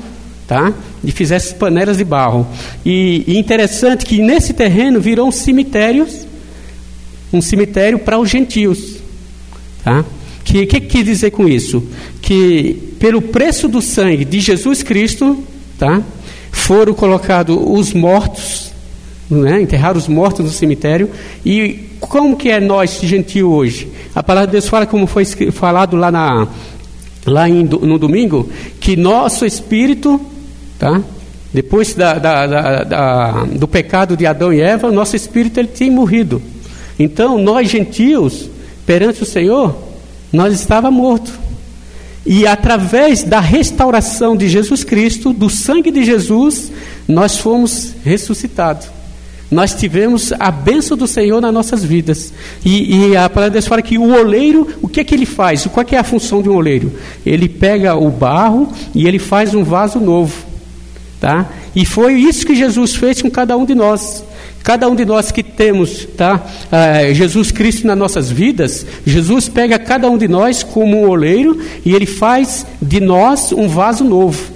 tá? 0.46 0.74
e 1.02 1.10
fizesse 1.10 1.54
panelas 1.54 1.96
de 1.96 2.04
barro. 2.04 2.46
E, 2.84 3.24
e 3.26 3.38
interessante 3.38 4.04
que 4.04 4.20
nesse 4.20 4.52
terreno 4.52 5.00
virou 5.00 5.26
um 5.26 5.32
cemitério 5.32 6.06
um 7.32 7.40
cemitério 7.40 7.98
para 7.98 8.18
os 8.18 8.28
gentios. 8.28 8.96
Tá? 9.82 10.04
Que 10.44 10.66
que 10.66 10.80
quer 10.80 11.02
dizer 11.02 11.30
com 11.30 11.48
isso? 11.48 11.82
Que 12.22 12.94
pelo 12.98 13.20
preço 13.20 13.68
do 13.68 13.82
sangue 13.82 14.24
de 14.24 14.40
Jesus 14.40 14.82
Cristo, 14.82 15.42
tá? 15.78 16.02
Foram 16.52 16.94
colocados 16.94 17.58
os 17.60 17.92
mortos, 17.92 18.72
né? 19.30 19.60
enterrar 19.60 19.96
os 19.96 20.08
mortos 20.08 20.44
no 20.44 20.50
cemitério. 20.50 21.10
E 21.44 21.90
como 22.00 22.36
que 22.36 22.50
é 22.50 22.60
nós 22.60 23.00
gentio 23.02 23.50
hoje? 23.50 23.88
A 24.14 24.22
palavra 24.22 24.46
de 24.46 24.52
Deus 24.52 24.68
fala 24.68 24.86
como 24.86 25.06
foi 25.06 25.24
falado 25.24 25.96
lá 25.96 26.10
na 26.10 26.48
lá 27.26 27.48
em, 27.48 27.64
no 27.64 27.98
domingo 27.98 28.48
que 28.78 28.96
nosso 28.96 29.44
espírito, 29.44 30.20
tá? 30.78 31.02
Depois 31.52 31.94
da, 31.94 32.14
da, 32.18 32.84
da, 32.84 33.44
do 33.44 33.66
pecado 33.66 34.16
de 34.16 34.26
Adão 34.26 34.52
e 34.52 34.60
Eva, 34.60 34.92
nosso 34.92 35.16
espírito 35.16 35.58
ele 35.58 35.68
tem 35.68 35.90
morrido. 35.90 36.40
Então, 36.98 37.38
nós 37.38 37.70
gentios, 37.70 38.50
perante 38.84 39.22
o 39.22 39.26
Senhor, 39.26 39.74
nós 40.32 40.52
estávamos 40.52 41.00
mortos. 41.00 41.32
E 42.26 42.46
através 42.46 43.22
da 43.22 43.40
restauração 43.40 44.36
de 44.36 44.48
Jesus 44.48 44.84
Cristo, 44.84 45.32
do 45.32 45.48
sangue 45.48 45.90
de 45.90 46.04
Jesus, 46.04 46.72
nós 47.08 47.38
fomos 47.38 47.94
ressuscitados. 48.04 48.88
Nós 49.50 49.74
tivemos 49.74 50.32
a 50.40 50.50
bênção 50.50 50.96
do 50.96 51.06
Senhor 51.06 51.40
nas 51.40 51.54
nossas 51.54 51.84
vidas. 51.84 52.32
E, 52.64 53.10
e 53.10 53.16
a 53.16 53.28
palavra 53.28 53.50
de 53.50 53.54
Deus 53.54 53.66
fala 53.66 53.80
que 53.80 53.96
o 53.96 54.12
oleiro, 54.12 54.66
o 54.82 54.88
que 54.88 55.00
é 55.00 55.04
que 55.04 55.14
ele 55.14 55.26
faz? 55.26 55.66
Qual 55.66 55.86
é 55.90 55.96
a 55.96 56.04
função 56.04 56.42
de 56.42 56.48
um 56.48 56.56
oleiro? 56.56 56.92
Ele 57.24 57.48
pega 57.48 57.94
o 57.94 58.10
barro 58.10 58.72
e 58.94 59.06
ele 59.06 59.18
faz 59.18 59.54
um 59.54 59.62
vaso 59.62 60.00
novo. 60.00 60.44
Tá? 61.20 61.46
E 61.74 61.86
foi 61.86 62.14
isso 62.14 62.44
que 62.44 62.54
Jesus 62.54 62.96
fez 62.96 63.22
com 63.22 63.30
cada 63.30 63.56
um 63.56 63.64
de 63.64 63.74
nós. 63.74 64.24
Cada 64.64 64.88
um 64.88 64.96
de 64.96 65.04
nós 65.04 65.30
que 65.30 65.44
temos 65.44 66.04
tá, 66.16 66.44
uh, 66.44 67.14
Jesus 67.14 67.52
Cristo 67.52 67.86
nas 67.86 67.96
nossas 67.96 68.28
vidas, 68.28 68.84
Jesus 69.06 69.48
pega 69.48 69.78
cada 69.78 70.10
um 70.10 70.18
de 70.18 70.26
nós 70.26 70.64
como 70.64 71.02
um 71.02 71.08
oleiro 71.08 71.60
e 71.84 71.94
ele 71.94 72.04
faz 72.04 72.66
de 72.82 73.00
nós 73.00 73.52
um 73.52 73.68
vaso 73.68 74.02
novo. 74.02 74.50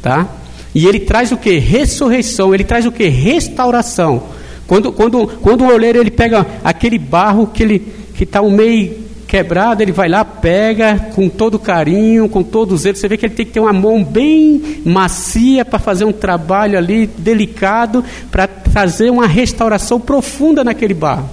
Tá? 0.00 0.28
E 0.72 0.86
ele 0.86 1.00
traz 1.00 1.32
o 1.32 1.36
que? 1.36 1.58
Ressurreição, 1.58 2.54
ele 2.54 2.62
traz 2.62 2.86
o 2.86 2.92
que? 2.92 3.08
Restauração. 3.08 4.35
Quando, 4.66 4.92
quando, 4.92 5.26
quando 5.40 5.62
o 5.62 5.72
oleiro 5.72 5.98
ele 5.98 6.10
pega 6.10 6.46
aquele 6.64 6.98
barro 6.98 7.46
que 7.46 7.62
ele 7.62 7.78
que 8.14 8.24
está 8.24 8.40
um 8.40 8.50
meio 8.50 9.06
quebrado, 9.26 9.82
ele 9.82 9.92
vai 9.92 10.08
lá, 10.08 10.24
pega 10.24 11.10
com 11.14 11.28
todo 11.28 11.58
carinho, 11.58 12.28
com 12.28 12.42
todo 12.42 12.76
zelo. 12.76 12.96
Você 12.96 13.08
vê 13.08 13.16
que 13.16 13.26
ele 13.26 13.34
tem 13.34 13.44
que 13.44 13.52
ter 13.52 13.60
uma 13.60 13.72
mão 13.72 14.02
bem 14.02 14.80
macia 14.84 15.64
para 15.64 15.78
fazer 15.78 16.04
um 16.04 16.12
trabalho 16.12 16.78
ali 16.78 17.06
delicado, 17.06 18.04
para 18.30 18.46
trazer 18.46 19.10
uma 19.10 19.26
restauração 19.26 20.00
profunda 20.00 20.64
naquele 20.64 20.94
barro, 20.94 21.28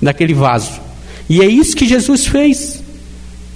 naquele 0.00 0.34
vaso. 0.34 0.80
E 1.28 1.40
é 1.40 1.46
isso 1.46 1.76
que 1.76 1.86
Jesus 1.86 2.26
fez. 2.26 2.79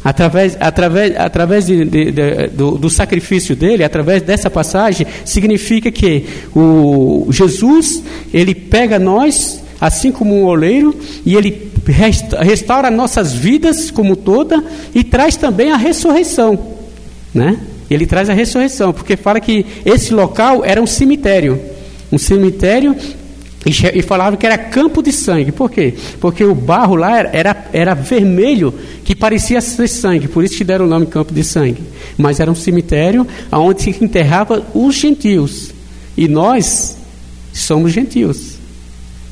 Através, 0.05 0.55
através, 0.61 1.17
através 1.17 1.65
de, 1.65 1.83
de, 1.87 2.13
de, 2.13 2.47
do, 2.49 2.73
do, 2.73 2.91
sacrifício 2.91 3.57
dele, 3.57 3.83
através 3.83 4.21
dessa 4.21 4.51
passagem, 4.51 5.07
significa 5.25 5.91
que 5.91 6.27
o 6.55 7.27
Jesus, 7.31 8.03
ele 8.33 8.55
pega 8.55 8.99
nós, 8.99 9.65
assim 9.81 10.13
como 10.13 10.35
um 10.35 10.45
oleiro, 10.45 10.95
e 11.25 11.35
ele 11.35 11.73
restaura 12.43 12.91
nossas 12.91 13.33
vidas 13.33 13.91
como 13.91 14.15
toda 14.15 14.63
e 14.95 15.03
traz 15.03 15.37
também 15.37 15.73
a 15.73 15.77
ressurreição, 15.77 16.59
né? 17.33 17.59
Ele 17.91 18.07
traz 18.07 18.29
a 18.29 18.35
ressurreição, 18.35 18.93
porque 18.93 19.17
fala 19.17 19.41
que 19.41 19.65
esse 19.87 20.13
local 20.13 20.63
era 20.65 20.83
um 20.83 20.87
cemitério, 20.87 21.59
um 22.13 22.19
cemitério 22.19 22.95
e 23.67 24.03
falava 24.03 24.37
que 24.37 24.45
era 24.45 24.59
campo 24.59 25.03
de 25.03 25.11
sangue. 25.11 25.51
Por 25.51 25.71
quê? 25.71 25.95
Porque 26.21 26.45
o 26.45 26.55
barro 26.55 26.97
lá 26.97 27.19
era, 27.19 27.31
era, 27.33 27.67
era, 27.73 27.95
vermelho, 27.95 28.75
que 29.05 29.15
parecia 29.15 29.61
ser 29.61 29.89
sangue, 29.89 30.29
por 30.29 30.45
isso 30.45 30.57
que 30.57 30.65
deram 30.65 30.85
o 30.85 30.89
nome 30.89 31.07
campo 31.07 31.33
de 31.33 31.43
sangue. 31.43 31.83
Mas 32.19 32.41
era 32.41 32.51
um 32.51 32.55
cemitério 32.55 33.27
onde 33.51 33.83
se 33.83 34.05
enterrava 34.05 34.63
os 34.75 34.95
gentios. 34.95 35.73
E 36.17 36.29
nós 36.29 36.97
somos 37.53 37.93
gentios. 37.93 38.55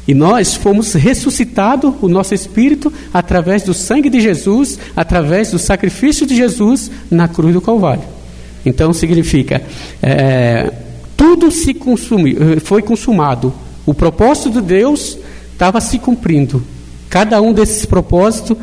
E 0.09 0.15
nós 0.15 0.55
fomos 0.55 0.95
ressuscitados, 0.95 1.95
o 2.01 2.09
nosso 2.09 2.35
espírito, 2.35 2.93
através 3.13 3.63
do 3.63 3.73
sangue 3.73 4.11
de 4.11 4.21
Jesus, 4.21 4.79
através 4.97 5.51
do 5.51 5.59
sacrifício 5.59 6.27
de 6.27 6.35
Jesus 6.35 6.91
na 7.11 7.29
cruz 7.29 7.53
do 7.53 7.61
Calvário. 7.61 8.03
Então 8.65 8.93
significa, 8.93 9.63
é, 10.03 10.73
tudo 11.17 11.51
se 11.51 11.75
consumiu, 11.75 12.61
foi 12.61 12.83
consumado. 12.83 13.53
O 13.85 13.95
propósito 13.95 14.51
de 14.51 14.61
Deus 14.61 15.19
estava 15.53 15.81
se 15.81 15.99
cumprindo. 15.99 16.63
Cada 17.09 17.41
um 17.41 17.53
desses 17.53 17.85
propósitos 17.85 18.57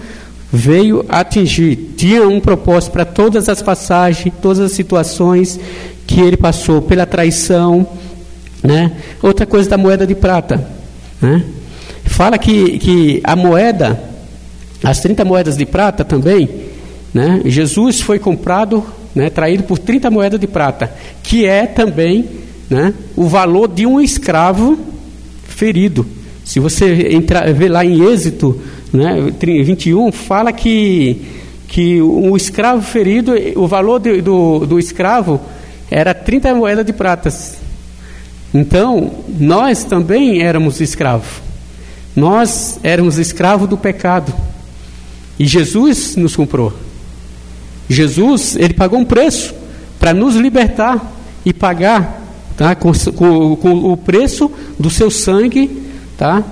veio 0.52 1.06
atingir. 1.08 1.94
Tinha 1.98 2.28
um 2.28 2.40
propósito 2.40 2.92
para 2.92 3.06
todas 3.06 3.48
as 3.50 3.62
passagens, 3.62 4.34
todas 4.42 4.60
as 4.60 4.72
situações 4.72 5.60
que 6.08 6.20
ele 6.20 6.38
passou, 6.38 6.82
pela 6.82 7.06
traição. 7.06 7.88
Né? 8.64 8.94
Outra 9.22 9.46
coisa 9.46 9.70
da 9.70 9.78
moeda 9.78 10.08
de 10.08 10.16
prata 10.16 10.80
né? 11.22 11.44
Fala 12.06 12.38
que, 12.38 12.80
que 12.80 13.22
a 13.24 13.36
moeda, 13.36 14.02
as 14.84 15.00
30 15.00 15.26
moedas 15.26 15.58
de 15.58 15.66
prata 15.66 16.04
também, 16.04 16.50
né? 17.14 17.42
Jesus 17.46 18.02
foi 18.02 18.20
comprado, 18.20 18.84
né, 19.14 19.30
traído 19.30 19.64
por 19.64 19.78
30 19.78 20.10
moedas 20.10 20.40
de 20.40 20.48
prata, 20.48 20.92
que 21.24 21.46
é 21.46 21.66
também 21.66 22.28
né, 22.70 22.94
o 23.16 23.28
valor 23.28 23.68
de 23.68 23.86
um 23.86 24.00
escravo 24.00 24.78
ferido. 25.60 26.06
Se 26.46 26.60
você 26.60 27.10
entrar, 27.12 27.52
ver 27.54 27.68
lá 27.68 27.84
em 27.84 28.02
Êxito 28.02 28.60
né, 28.94 29.30
21, 29.42 30.12
fala 30.12 30.54
que, 30.54 31.22
que 31.68 32.02
o 32.02 32.36
escravo 32.38 32.82
ferido, 32.82 33.34
o 33.58 33.68
valor 33.68 34.00
de, 34.00 34.22
do, 34.22 34.66
do 34.66 34.80
escravo 34.80 35.40
era 35.92 36.14
30 36.14 36.56
moedas 36.56 36.86
de 36.86 36.94
pratas. 36.94 37.58
Então, 38.54 39.12
nós 39.38 39.84
também 39.84 40.42
éramos 40.42 40.80
escravos. 40.80 41.42
Nós 42.16 42.80
éramos 42.82 43.18
escravos 43.18 43.68
do 43.68 43.78
pecado. 43.78 44.34
E 45.38 45.46
Jesus 45.46 46.16
nos 46.16 46.36
comprou. 46.36 46.74
Jesus, 47.90 48.56
ele 48.56 48.74
pagou 48.74 49.00
um 49.00 49.06
preço 49.06 49.54
para 50.00 50.14
nos 50.14 50.36
libertar 50.36 51.12
e 51.46 51.54
pagar 51.54 52.29
tá, 52.60 52.76
com, 52.76 52.92
com, 53.16 53.56
com, 53.56 53.94
o 53.94 53.96
preço 53.96 54.52
do 54.78 54.90
seu 54.90 55.10
sangue 55.10 55.82
tá, 56.18 56.44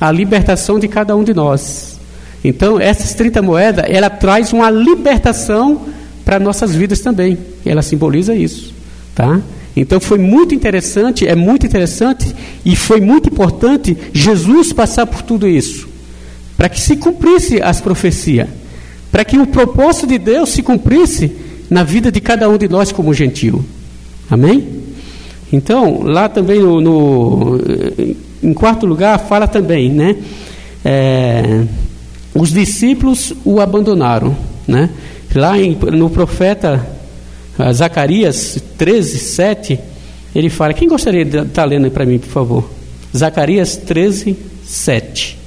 a 0.00 0.12
libertação 0.12 0.78
de 0.78 0.86
cada 0.86 1.16
um 1.16 1.24
de 1.24 1.34
nós. 1.34 1.98
Então, 2.44 2.78
essas 2.78 3.14
30 3.14 3.42
moedas, 3.42 3.84
ela 3.88 4.08
traz 4.08 4.52
uma 4.52 4.70
libertação 4.70 5.80
para 6.24 6.38
nossas 6.38 6.72
vidas 6.72 7.00
também. 7.00 7.36
Ela 7.64 7.82
simboliza 7.82 8.32
isso. 8.32 8.72
Tá? 9.12 9.40
Então 9.74 9.98
foi 9.98 10.18
muito 10.18 10.54
interessante, 10.54 11.26
é 11.26 11.34
muito 11.34 11.66
interessante 11.66 12.32
e 12.64 12.76
foi 12.76 13.00
muito 13.00 13.28
importante 13.28 13.96
Jesus 14.12 14.72
passar 14.72 15.04
por 15.06 15.22
tudo 15.22 15.48
isso, 15.48 15.88
para 16.56 16.68
que 16.68 16.80
se 16.80 16.96
cumprisse 16.96 17.60
as 17.60 17.80
profecias, 17.80 18.48
para 19.10 19.24
que 19.24 19.36
o 19.36 19.46
propósito 19.46 20.06
de 20.06 20.18
Deus 20.18 20.50
se 20.50 20.62
cumprisse 20.62 21.32
na 21.68 21.82
vida 21.82 22.10
de 22.10 22.20
cada 22.20 22.48
um 22.48 22.56
de 22.56 22.68
nós 22.68 22.92
como 22.92 23.12
gentil. 23.12 23.64
Amém? 24.30 24.75
Então, 25.52 26.02
lá 26.02 26.28
também 26.28 26.60
no, 26.60 26.80
no 26.80 27.60
em 28.42 28.52
quarto 28.52 28.86
lugar, 28.86 29.18
fala 29.18 29.46
também, 29.46 29.90
né? 29.90 30.16
É, 30.84 31.64
os 32.34 32.52
discípulos 32.52 33.32
o 33.44 33.60
abandonaram, 33.60 34.36
né? 34.66 34.90
Lá 35.34 35.58
em, 35.58 35.74
no 35.74 36.08
profeta 36.10 36.86
ah, 37.58 37.72
Zacarias 37.72 38.62
13, 38.76 39.18
7, 39.18 39.80
ele 40.34 40.50
fala, 40.50 40.74
quem 40.74 40.88
gostaria 40.88 41.24
de 41.24 41.38
estar 41.38 41.62
tá 41.62 41.64
lendo 41.64 41.90
para 41.90 42.04
mim, 42.04 42.18
por 42.18 42.28
favor? 42.28 42.70
Zacarias 43.16 43.76
13, 43.76 44.36
7. 44.64 45.38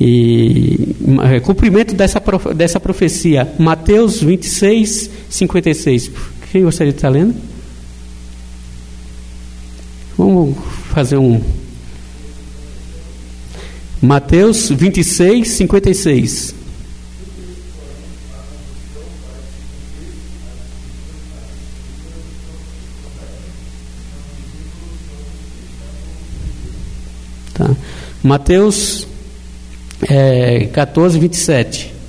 E 0.00 0.96
é, 1.24 1.40
cumprimento 1.40 1.94
dessa, 1.94 2.22
dessa 2.54 2.80
profecia, 2.80 3.52
Mateus 3.58 4.22
26, 4.22 5.10
56. 5.28 6.10
Quem 6.50 6.62
gostaria 6.62 6.90
de 6.90 6.98
estar 6.98 7.10
lendo? 7.10 7.34
Vamos 10.16 10.56
fazer 10.88 11.18
um. 11.18 11.40
Mateus 14.00 14.70
26, 14.70 15.46
56. 15.48 16.54
Tá. 27.52 27.76
Mateus 28.22 29.09
é, 30.08 30.68
14, 30.72 31.18
27. 31.18 32.00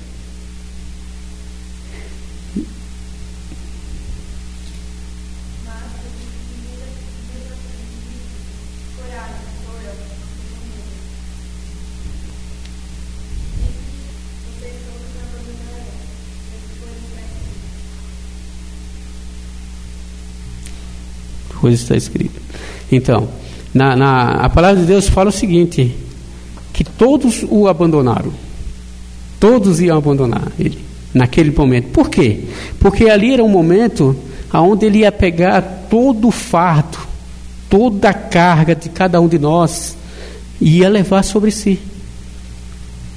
Coisa 21.60 21.80
está 21.80 21.96
escrita. 21.96 22.40
Então, 22.90 23.28
na, 23.72 23.94
na, 23.94 24.30
a 24.32 24.48
palavra 24.48 24.80
de 24.80 24.86
Deus 24.86 25.08
fala 25.08 25.28
o 25.28 25.32
seguinte: 25.32 25.94
que 26.82 26.90
todos 26.90 27.44
o 27.48 27.68
abandonaram. 27.68 28.32
Todos 29.38 29.80
iam 29.80 29.96
abandonar 29.96 30.50
ele 30.58 30.78
naquele 31.14 31.50
momento. 31.50 31.88
Por 31.90 32.10
quê? 32.10 32.40
Porque 32.80 33.08
ali 33.08 33.32
era 33.32 33.44
um 33.44 33.48
momento 33.48 34.16
onde 34.52 34.86
ele 34.86 34.98
ia 34.98 35.12
pegar 35.12 35.86
todo 35.88 36.28
o 36.28 36.32
fardo, 36.32 36.98
toda 37.70 38.10
a 38.10 38.14
carga 38.14 38.74
de 38.74 38.88
cada 38.88 39.20
um 39.20 39.28
de 39.28 39.38
nós 39.38 39.96
e 40.60 40.78
ia 40.78 40.88
levar 40.88 41.22
sobre 41.22 41.50
si. 41.50 41.78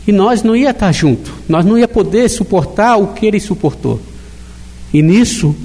E 0.08 0.12
nós 0.12 0.44
não 0.44 0.56
ia 0.56 0.70
estar 0.70 0.92
junto, 0.92 1.34
nós 1.50 1.66
não 1.66 1.78
ia 1.78 1.88
poder 1.88 2.30
suportar 2.30 2.98
o 2.98 3.08
que 3.08 3.26
ele 3.26 3.40
suportou. 3.40 4.00
E 4.94 5.02
nisso 5.02 5.56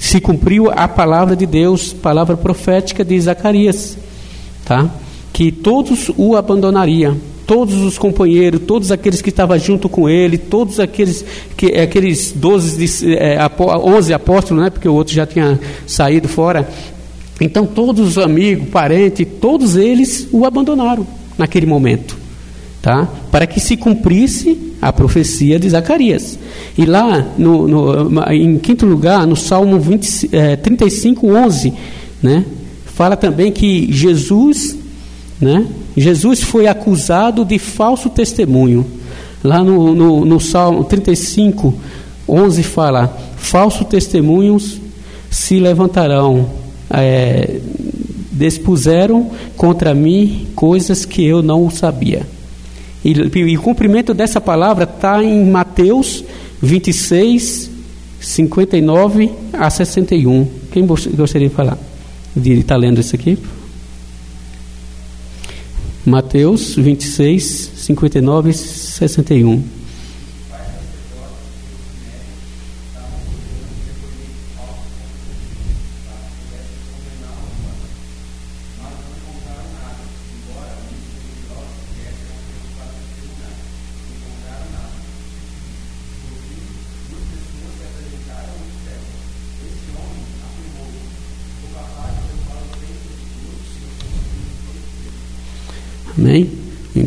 se 0.00 0.20
cumpriu 0.20 0.70
a 0.70 0.88
palavra 0.88 1.36
de 1.36 1.46
Deus, 1.46 1.92
palavra 1.92 2.36
profética 2.36 3.04
de 3.04 3.20
Zacarias, 3.20 3.96
tá? 4.64 4.90
Que 5.32 5.52
todos 5.52 6.10
o 6.16 6.34
abandonariam 6.34 7.16
todos 7.46 7.74
os 7.82 7.96
companheiros, 7.96 8.60
todos 8.66 8.90
aqueles 8.90 9.22
que 9.22 9.28
estavam 9.30 9.58
junto 9.58 9.88
com 9.88 10.08
ele, 10.08 10.36
todos 10.36 10.80
aqueles 10.80 11.24
que 11.56 11.66
aqueles 11.66 12.32
12, 12.32 13.14
é, 13.14 13.38
11 13.58 14.12
apóstolos, 14.12 14.64
né, 14.64 14.70
porque 14.70 14.88
o 14.88 14.94
outro 14.94 15.14
já 15.14 15.24
tinha 15.24 15.58
saído 15.86 16.28
fora. 16.28 16.68
Então 17.40 17.66
todos 17.66 18.08
os 18.08 18.18
amigos, 18.18 18.68
parentes, 18.68 19.26
todos 19.40 19.76
eles 19.76 20.26
o 20.32 20.44
abandonaram 20.44 21.06
naquele 21.38 21.66
momento, 21.66 22.16
tá? 22.82 23.08
Para 23.30 23.46
que 23.46 23.60
se 23.60 23.76
cumprisse 23.76 24.74
a 24.80 24.92
profecia 24.92 25.58
de 25.58 25.68
Zacarias. 25.68 26.38
E 26.76 26.84
lá, 26.84 27.26
no, 27.36 27.68
no 27.68 28.32
em 28.32 28.58
quinto 28.58 28.86
lugar, 28.86 29.26
no 29.26 29.36
Salmo 29.36 29.78
20, 29.78 30.30
é, 30.32 30.56
35, 30.56 31.28
11, 31.28 31.72
né? 32.22 32.44
Fala 32.86 33.16
também 33.16 33.52
que 33.52 33.92
Jesus, 33.92 34.76
né? 35.38 35.66
Jesus 35.96 36.42
foi 36.42 36.66
acusado 36.66 37.44
de 37.44 37.58
falso 37.58 38.10
testemunho. 38.10 38.86
Lá 39.42 39.62
no, 39.62 39.94
no, 39.94 40.24
no 40.24 40.40
Salmo 40.40 40.84
35, 40.84 41.74
11 42.28 42.62
fala: 42.62 43.16
falsos 43.36 43.86
testemunhos 43.86 44.80
se 45.30 45.58
levantarão, 45.58 46.48
é, 46.90 47.60
dispuseram 48.32 49.30
contra 49.56 49.94
mim 49.94 50.48
coisas 50.54 51.04
que 51.04 51.24
eu 51.24 51.42
não 51.42 51.70
sabia. 51.70 52.26
E, 53.04 53.12
e 53.12 53.56
o 53.56 53.62
cumprimento 53.62 54.12
dessa 54.12 54.40
palavra 54.40 54.84
está 54.84 55.22
em 55.22 55.44
Mateus 55.48 56.24
26, 56.60 57.70
59 58.20 59.30
a 59.52 59.70
61. 59.70 60.48
Quem 60.72 60.86
gostaria 60.86 61.48
de 61.48 61.54
falar? 61.54 61.78
De 62.34 62.52
estar 62.54 62.74
tá 62.74 62.80
lendo 62.80 63.00
isso 63.00 63.14
aqui? 63.14 63.38
Mateus 66.06 66.76
26, 66.76 67.70
59 67.76 68.50
e 68.50 68.54
61. 68.54 69.75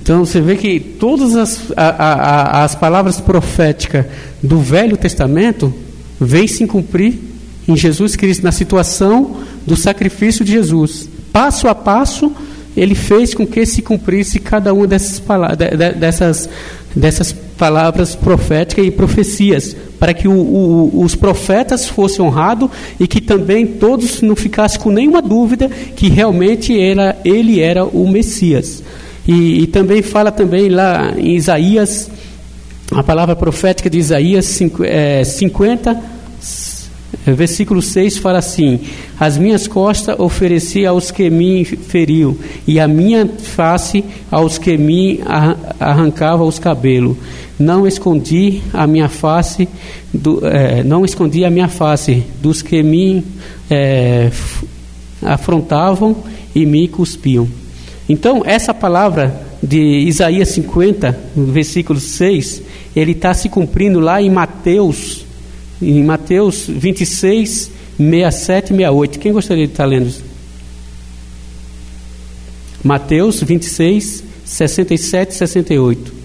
Então 0.10 0.26
você 0.26 0.42
vê 0.42 0.56
que 0.56 0.80
todas 0.80 1.36
as, 1.36 1.72
a, 1.78 1.84
a, 1.84 2.64
as 2.64 2.74
palavras 2.74 3.22
proféticas 3.22 4.08
do 4.42 4.58
Velho 4.58 4.98
Testamento 4.98 5.72
vêm 6.20 6.48
se 6.48 6.66
cumprir 6.66 7.14
em 7.68 7.78
Jesus 7.78 8.16
Cristo, 8.16 8.44
na 8.44 8.52
situação 8.52 9.38
do 9.68 9.76
sacrifício 9.76 10.44
de 10.44 10.54
Jesus. 10.54 11.08
Passo 11.32 11.68
a 11.68 11.76
passo, 11.76 12.32
ele 12.76 12.96
fez 12.96 13.36
com 13.36 13.46
que 13.46 13.64
se 13.68 13.84
cumprisse 13.84 14.40
cada 14.40 14.74
uma 14.74 14.88
dessas, 14.88 15.20
palavras, 15.20 15.60
dessas, 16.00 16.50
dessas 16.96 17.32
palavras 17.32 18.16
proféticas 18.16 18.88
e 18.88 18.90
profecias, 18.90 19.76
para 20.00 20.12
que 20.12 20.28
o, 20.28 20.34
o, 20.34 21.04
os 21.04 21.14
profetas 21.14 21.88
fossem 21.88 22.26
honrados 22.26 22.72
e 23.00 23.08
que 23.08 23.22
também 23.22 23.64
todos 23.68 24.24
não 24.24 24.36
ficassem 24.36 24.80
com 24.80 24.90
nenhuma 24.90 25.22
dúvida 25.22 25.70
que 25.70 26.10
realmente 26.10 26.76
era, 26.82 27.16
ele 27.24 27.60
era 27.60 27.86
o 27.86 28.10
Messias. 28.10 28.82
E, 29.30 29.62
e, 29.62 29.68
também 29.68 30.02
fala 30.02 30.32
também 30.32 30.70
lá 30.70 31.14
em 31.16 31.36
Isaías, 31.36 32.10
a 32.92 33.04
palavra 33.04 33.36
profética 33.36 33.88
de 33.88 34.00
Isaías 34.00 34.60
50, 35.24 35.92
é, 37.28 37.32
versículo 37.32 37.80
6 37.80 38.18
fala 38.18 38.40
assim: 38.40 38.80
As 39.20 39.38
minhas 39.38 39.68
costas 39.68 40.20
ofereci 40.20 40.84
aos 40.84 41.12
que 41.12 41.30
me 41.30 41.64
feriu, 41.64 42.40
e 42.66 42.80
a 42.80 42.88
minha 42.88 43.28
face 43.28 44.04
aos 44.32 44.58
que 44.58 44.76
me 44.80 45.20
arrancavam 45.80 46.48
os 46.48 46.58
cabelos. 46.58 47.16
Não 47.60 47.86
escondi 47.86 48.64
a 48.74 48.88
minha 48.88 49.10
face, 49.10 49.70
do, 50.12 50.44
é, 50.44 50.84
não 50.84 51.06
escondi 51.06 51.46
a 51.46 51.52
minha 51.52 51.68
face 51.68 52.24
dos 52.42 52.64
que 52.64 52.82
me 52.82 53.24
é, 53.70 54.32
afrontavam 55.22 56.16
e 56.56 56.66
me 56.66 56.88
cuspiam. 56.88 57.48
Então, 58.10 58.42
essa 58.44 58.74
palavra 58.74 59.40
de 59.62 59.80
Isaías 59.80 60.50
50, 60.50 61.16
versículo 61.36 62.00
6, 62.00 62.64
ele 62.96 63.12
está 63.12 63.36
se 63.36 63.48
cumprindo 63.50 64.00
lá 64.00 64.20
em 64.20 64.32
Mateus, 64.32 65.24
em 65.80 66.04
Mateus 66.04 66.66
26, 66.68 67.72
67 68.00 68.66
e 68.66 68.78
68. 68.78 69.20
Quem 69.20 69.32
gostaria 69.32 69.68
de 69.68 69.74
estar 69.74 69.86
lendo? 69.86 70.12
Mateus 72.84 73.44
26, 73.44 74.24
67 74.44 75.32
e 75.32 75.36
68. 75.36 76.19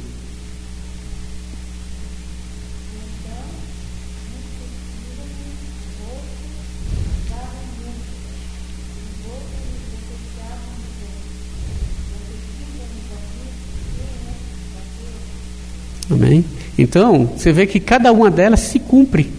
Amém? 16.24 16.44
Então, 16.78 17.30
você 17.36 17.52
vê 17.52 17.66
que 17.66 17.78
cada 17.78 18.10
uma 18.10 18.30
delas 18.30 18.60
se 18.60 18.78
cumpre. 18.78 19.30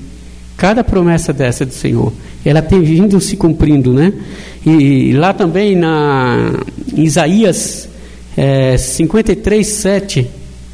Cada 0.55 0.83
promessa 0.83 1.33
dessa 1.33 1.65
do 1.65 1.73
Senhor, 1.73 2.13
ela 2.45 2.61
tem 2.61 2.81
vindo 2.81 3.19
se 3.19 3.35
cumprindo, 3.35 3.91
né? 3.91 4.13
E, 4.65 5.11
lá 5.13 5.33
também 5.33 5.75
na 5.75 6.63
em 6.95 7.03
Isaías 7.03 7.89
é, 8.37 8.77
53, 8.77 9.67
7, 9.67 10.29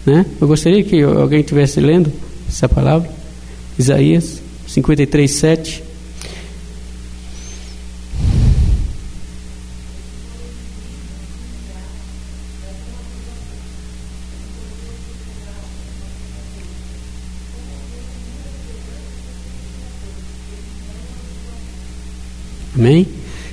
né? 0.05 0.25
Eu 0.39 0.47
gostaria 0.47 0.83
que 0.83 1.01
alguém 1.01 1.39
estivesse 1.39 1.79
lendo 1.79 2.11
essa 2.47 2.69
palavra. 2.69 3.09
Isaías 3.79 4.41
53, 4.67 5.31
7. 5.31 5.83
Amém? 22.81 23.05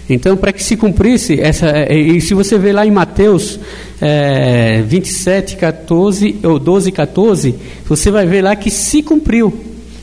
Então, 0.08 0.38
para 0.38 0.54
que 0.54 0.64
se 0.64 0.74
cumprisse 0.74 1.38
essa. 1.38 1.68
É, 1.68 1.94
e 1.94 2.18
se 2.18 2.32
você 2.32 2.56
vê 2.56 2.72
lá 2.72 2.86
em 2.86 2.90
Mateus 2.90 3.60
é, 4.00 4.80
27, 4.80 5.56
14, 5.56 6.36
ou 6.42 6.58
12, 6.58 6.90
14, 6.90 7.54
você 7.86 8.10
vai 8.10 8.24
ver 8.24 8.40
lá 8.40 8.56
que 8.56 8.70
se 8.70 9.02
cumpriu. 9.02 9.52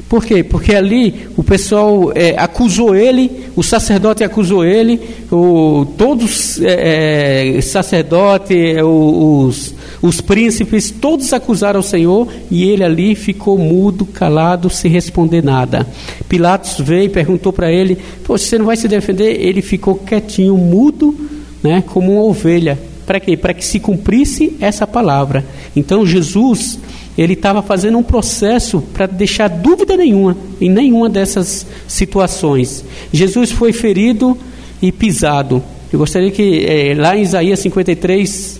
Por 0.07 0.23
quê? 0.23 0.43
Porque 0.43 0.75
ali 0.75 1.27
o 1.35 1.43
pessoal 1.43 2.11
é, 2.13 2.35
acusou 2.37 2.95
ele, 2.95 3.47
o 3.55 3.63
sacerdote 3.63 4.23
acusou 4.23 4.63
ele, 4.63 5.01
o, 5.31 5.87
todos 5.97 6.61
é, 6.61 7.57
é 7.57 7.61
sacerdote, 7.61 8.55
é, 8.55 8.83
os, 8.83 9.73
os 10.05 10.21
príncipes, 10.21 10.91
todos 10.91 11.33
acusaram 11.33 11.79
o 11.79 11.83
Senhor 11.83 12.27
e 12.51 12.63
ele 12.63 12.83
ali 12.83 13.15
ficou 13.15 13.57
mudo, 13.57 14.05
calado, 14.05 14.69
sem 14.69 14.91
responder 14.91 15.43
nada. 15.43 15.87
Pilatos 16.29 16.77
veio 16.79 17.05
e 17.05 17.09
perguntou 17.09 17.51
para 17.51 17.71
ele: 17.71 17.97
Você 18.27 18.57
não 18.57 18.65
vai 18.65 18.77
se 18.77 18.87
defender? 18.87 19.39
Ele 19.39 19.61
ficou 19.61 19.95
quietinho, 19.95 20.55
mudo, 20.55 21.15
né, 21.63 21.83
como 21.85 22.13
uma 22.13 22.23
ovelha. 22.23 22.77
Para 23.05 23.19
quê? 23.19 23.37
Para 23.37 23.53
que 23.53 23.63
se 23.63 23.79
cumprisse 23.79 24.55
essa 24.59 24.87
palavra. 24.87 25.45
Então 25.75 26.05
Jesus 26.05 26.79
ele 27.17 27.33
estava 27.33 27.61
fazendo 27.61 27.97
um 27.97 28.03
processo 28.03 28.83
para 28.93 29.05
deixar 29.05 29.47
dúvida 29.47 29.95
nenhuma 29.95 30.35
em 30.59 30.69
nenhuma 30.69 31.09
dessas 31.09 31.65
situações. 31.87 32.83
Jesus 33.11 33.51
foi 33.51 33.71
ferido 33.71 34.37
e 34.81 34.91
pisado. 34.91 35.63
Eu 35.93 35.99
gostaria 35.99 36.29
que 36.29 36.65
é, 36.65 36.93
lá 36.93 37.15
em 37.15 37.21
Isaías 37.21 37.59
53, 37.59 38.54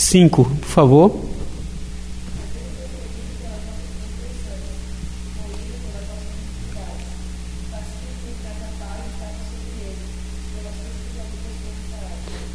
5, 0.00 0.44
por 0.44 0.66
favor. 0.66 1.20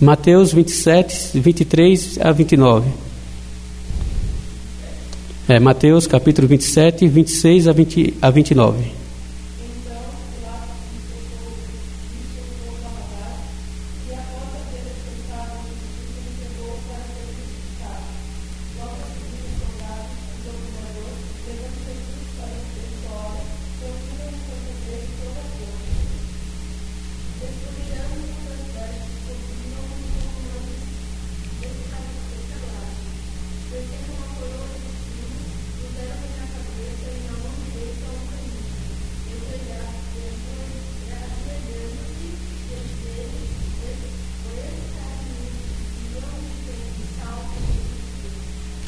Mateus 0.02 0.52
27, 0.54 1.40
23 1.40 2.20
a 2.20 2.32
29. 2.32 2.90
É, 5.48 5.60
Mateus 5.60 6.08
capítulo 6.08 6.48
27, 6.48 7.08
26 7.08 7.68
a, 7.68 7.72
20, 7.72 8.14
a 8.22 8.30
29. 8.32 9.05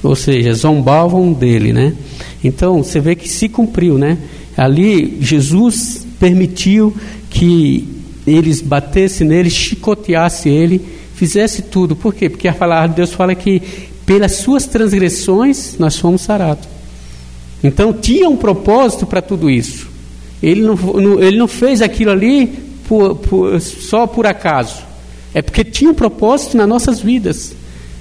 Ou 0.07 0.15
seja, 0.15 0.53
zombavam 0.53 1.33
dele, 1.33 1.73
né? 1.73 1.93
Então 2.41 2.81
você 2.81 2.97
vê 2.97 3.13
que 3.13 3.27
se 3.27 3.49
cumpriu, 3.49 3.97
né? 3.97 4.17
Ali 4.55 5.17
Jesus 5.19 6.07
permitiu 6.17 6.95
que 7.29 7.85
eles 8.25 8.61
batessem 8.61 9.27
nele, 9.27 9.49
chicoteassem 9.49 10.53
ele, 10.53 10.81
fizesse 11.13 11.63
tudo. 11.63 11.93
Por 11.93 12.15
quê? 12.15 12.29
Porque 12.29 12.47
a 12.47 12.53
palavra 12.53 12.87
de 12.87 12.95
Deus 12.95 13.11
fala 13.11 13.35
que 13.35 13.61
pelas 14.05 14.35
suas 14.35 14.65
transgressões 14.65 15.75
nós 15.77 15.97
fomos 15.97 16.21
sarados. 16.21 16.67
Então 17.61 17.91
tinha 17.91 18.29
um 18.29 18.37
propósito 18.37 19.05
para 19.05 19.21
tudo 19.21 19.49
isso. 19.49 19.89
Ele 20.41 20.61
não, 20.61 21.21
ele 21.21 21.37
não 21.37 21.49
fez 21.49 21.81
aquilo 21.81 22.11
ali 22.11 22.47
por, 22.87 23.15
por, 23.17 23.59
só 23.59 24.07
por 24.07 24.25
acaso. 24.25 24.83
É 25.33 25.41
porque 25.41 25.65
tinha 25.65 25.91
um 25.91 25.93
propósito 25.93 26.55
nas 26.55 26.67
nossas 26.67 27.01
vidas 27.01 27.53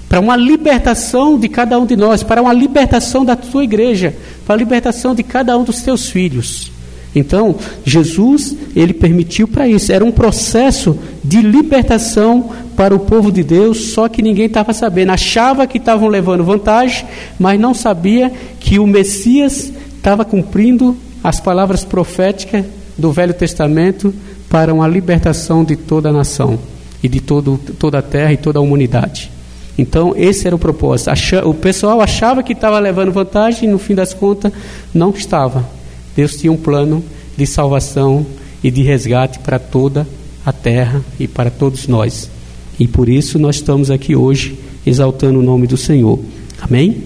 para 0.08 0.20
uma 0.20 0.36
libertação 0.36 1.38
de 1.38 1.48
cada 1.48 1.78
um 1.78 1.86
de 1.86 1.96
nós, 1.96 2.22
para 2.22 2.40
uma 2.40 2.52
libertação 2.52 3.24
da 3.24 3.34
tua 3.34 3.64
igreja, 3.64 4.14
para 4.44 4.54
a 4.54 4.58
libertação 4.58 5.14
de 5.14 5.22
cada 5.22 5.56
um 5.58 5.64
dos 5.64 5.82
teus 5.82 6.08
filhos. 6.08 6.70
Então, 7.14 7.56
Jesus, 7.82 8.54
ele 8.76 8.92
permitiu 8.92 9.48
para 9.48 9.66
isso. 9.66 9.90
Era 9.90 10.04
um 10.04 10.12
processo 10.12 10.98
de 11.24 11.40
libertação 11.40 12.50
para 12.76 12.94
o 12.94 13.00
povo 13.00 13.32
de 13.32 13.42
Deus, 13.42 13.92
só 13.92 14.06
que 14.06 14.20
ninguém 14.20 14.44
estava 14.44 14.74
sabendo. 14.74 15.12
Achava 15.12 15.66
que 15.66 15.78
estavam 15.78 16.08
levando 16.08 16.44
vantagem, 16.44 17.06
mas 17.38 17.58
não 17.58 17.72
sabia 17.72 18.30
que 18.60 18.78
o 18.78 18.86
Messias 18.86 19.72
estava 19.96 20.26
cumprindo 20.26 20.94
as 21.24 21.40
palavras 21.40 21.84
proféticas 21.84 22.66
do 22.98 23.10
Velho 23.10 23.32
Testamento 23.32 24.14
para 24.50 24.72
uma 24.72 24.86
libertação 24.86 25.64
de 25.64 25.74
toda 25.74 26.10
a 26.10 26.12
nação 26.12 26.58
e 27.02 27.08
de 27.08 27.20
todo, 27.20 27.58
toda 27.78 27.98
a 27.98 28.02
terra 28.02 28.34
e 28.34 28.36
toda 28.36 28.58
a 28.58 28.62
humanidade. 28.62 29.35
Então, 29.78 30.14
esse 30.16 30.46
era 30.46 30.56
o 30.56 30.58
propósito. 30.58 31.10
O 31.44 31.54
pessoal 31.54 32.00
achava 32.00 32.42
que 32.42 32.52
estava 32.52 32.78
levando 32.78 33.12
vantagem 33.12 33.68
e, 33.68 33.72
no 33.72 33.78
fim 33.78 33.94
das 33.94 34.14
contas, 34.14 34.52
não 34.94 35.10
estava. 35.10 35.68
Deus 36.14 36.36
tinha 36.36 36.50
um 36.50 36.56
plano 36.56 37.04
de 37.36 37.46
salvação 37.46 38.24
e 38.64 38.70
de 38.70 38.82
resgate 38.82 39.38
para 39.40 39.58
toda 39.58 40.06
a 40.44 40.52
terra 40.52 41.02
e 41.20 41.28
para 41.28 41.50
todos 41.50 41.86
nós. 41.86 42.30
E 42.78 42.86
por 42.86 43.08
isso 43.08 43.38
nós 43.38 43.56
estamos 43.56 43.90
aqui 43.90 44.16
hoje 44.16 44.58
exaltando 44.86 45.40
o 45.40 45.42
nome 45.42 45.66
do 45.66 45.76
Senhor. 45.76 46.18
Amém? 46.60 47.02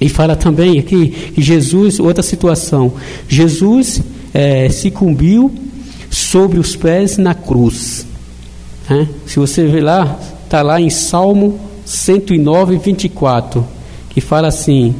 E 0.00 0.08
fala 0.08 0.34
também 0.34 0.78
aqui 0.78 1.08
que 1.34 1.42
Jesus, 1.42 2.00
outra 2.00 2.22
situação, 2.22 2.94
Jesus 3.28 4.00
é, 4.32 4.68
se 4.70 4.90
cumbiu 4.90 5.52
sobre 6.08 6.58
os 6.58 6.74
pés 6.74 7.18
na 7.18 7.34
cruz. 7.34 8.06
Né? 8.88 9.06
Se 9.26 9.38
você 9.38 9.66
ver 9.66 9.82
lá, 9.82 10.18
está 10.44 10.62
lá 10.62 10.80
em 10.80 10.88
Salmo 10.88 11.60
109, 11.90 12.78
24, 12.78 13.66
que 14.10 14.20
fala 14.20 14.46
assim: 14.46 14.94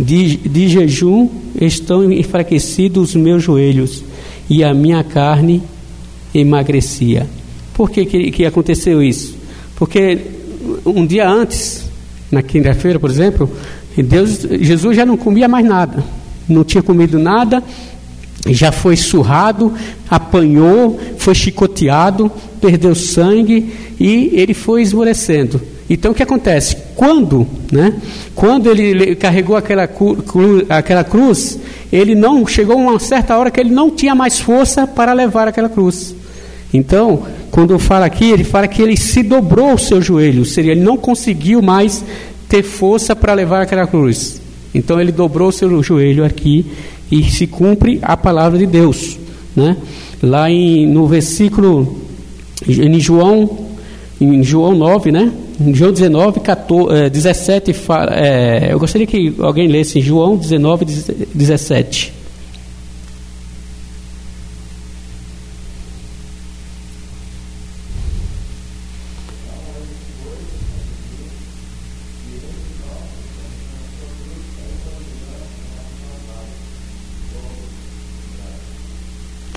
de, 0.00 0.36
de 0.36 0.68
jejum 0.68 1.28
estão 1.60 2.10
enfraquecidos 2.10 3.10
os 3.10 3.16
meus 3.16 3.42
joelhos 3.42 4.02
e 4.48 4.64
a 4.64 4.72
minha 4.72 5.04
carne 5.04 5.62
emagrecia. 6.34 7.28
Por 7.74 7.90
que, 7.90 8.06
que, 8.06 8.30
que 8.30 8.46
aconteceu 8.46 9.02
isso? 9.02 9.36
Porque 9.76 10.18
um 10.86 11.04
dia 11.04 11.28
antes, 11.28 11.84
na 12.30 12.42
quinta-feira, 12.42 12.98
por 12.98 13.10
exemplo, 13.10 13.50
Deus, 13.96 14.40
Jesus 14.40 14.96
já 14.96 15.04
não 15.04 15.18
comia 15.18 15.48
mais 15.48 15.66
nada, 15.66 16.02
não 16.48 16.64
tinha 16.64 16.82
comido 16.82 17.18
nada, 17.18 17.62
já 18.46 18.72
foi 18.72 18.96
surrado, 18.96 19.72
apanhou, 20.08 20.98
foi 21.18 21.34
chicoteado, 21.34 22.32
perdeu 22.58 22.94
sangue 22.94 23.70
e 24.00 24.30
ele 24.32 24.54
foi 24.54 24.80
esmorecendo. 24.80 25.60
Então 25.92 26.12
o 26.12 26.14
que 26.14 26.22
acontece? 26.22 26.74
Quando, 26.96 27.46
né, 27.70 27.92
quando 28.34 28.70
ele 28.70 29.14
carregou 29.14 29.56
aquela, 29.56 29.86
cru, 29.86 30.64
aquela 30.70 31.04
cruz, 31.04 31.58
ele 31.92 32.14
não 32.14 32.46
chegou 32.46 32.78
a 32.78 32.80
uma 32.80 32.98
certa 32.98 33.36
hora 33.36 33.50
que 33.50 33.60
ele 33.60 33.68
não 33.68 33.90
tinha 33.90 34.14
mais 34.14 34.40
força 34.40 34.86
para 34.86 35.12
levar 35.12 35.46
aquela 35.46 35.68
cruz. 35.68 36.14
Então, 36.72 37.24
quando 37.50 37.78
fala 37.78 38.06
aqui, 38.06 38.30
ele 38.30 38.42
fala 38.42 38.66
que 38.66 38.80
ele 38.80 38.96
se 38.96 39.22
dobrou 39.22 39.74
o 39.74 39.78
seu 39.78 40.00
joelho, 40.00 40.46
seja, 40.46 40.70
ele 40.70 40.80
não 40.80 40.96
conseguiu 40.96 41.60
mais 41.60 42.02
ter 42.48 42.62
força 42.62 43.14
para 43.14 43.34
levar 43.34 43.60
aquela 43.60 43.86
cruz. 43.86 44.40
Então 44.74 44.98
ele 44.98 45.12
dobrou 45.12 45.48
o 45.48 45.52
seu 45.52 45.82
joelho 45.82 46.24
aqui 46.24 46.64
e 47.10 47.22
se 47.24 47.46
cumpre 47.46 47.98
a 48.00 48.16
palavra 48.16 48.58
de 48.58 48.64
Deus, 48.64 49.18
né? 49.54 49.76
Lá 50.22 50.50
em, 50.50 50.86
no 50.86 51.06
versículo 51.06 51.98
em 52.66 52.98
João 52.98 53.68
em 54.18 54.42
João 54.42 54.74
9, 54.74 55.12
né? 55.12 55.30
João 55.74 55.92
19, 55.92 56.40
14, 56.40 57.10
17 57.10 57.72
fala, 57.72 58.12
é, 58.14 58.72
eu 58.72 58.78
gostaria 58.78 59.06
que 59.06 59.34
alguém 59.38 59.68
lesse 59.68 60.00
João 60.00 60.36
19, 60.36 60.84
17. 61.34 62.12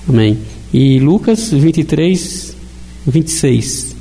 Amém. 0.08 0.38
E 0.72 0.98
Lucas 1.00 1.50
23, 1.50 2.56
26. 3.06 3.95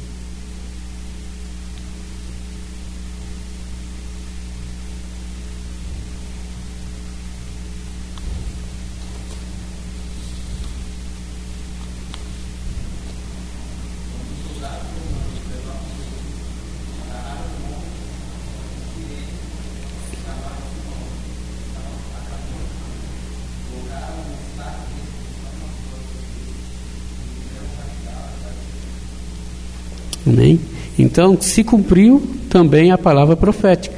Então, 31.16 31.38
se 31.40 31.64
cumpriu 31.64 32.22
também 32.50 32.92
a 32.92 32.98
palavra 32.98 33.38
profética. 33.38 33.96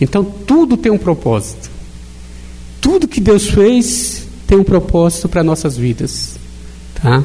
Então, 0.00 0.24
tudo 0.24 0.76
tem 0.76 0.90
um 0.90 0.98
propósito. 0.98 1.70
Tudo 2.80 3.06
que 3.06 3.20
Deus 3.20 3.48
fez 3.48 4.26
tem 4.48 4.58
um 4.58 4.64
propósito 4.64 5.28
para 5.28 5.44
nossas 5.44 5.76
vidas. 5.76 6.40
Tá? 7.00 7.22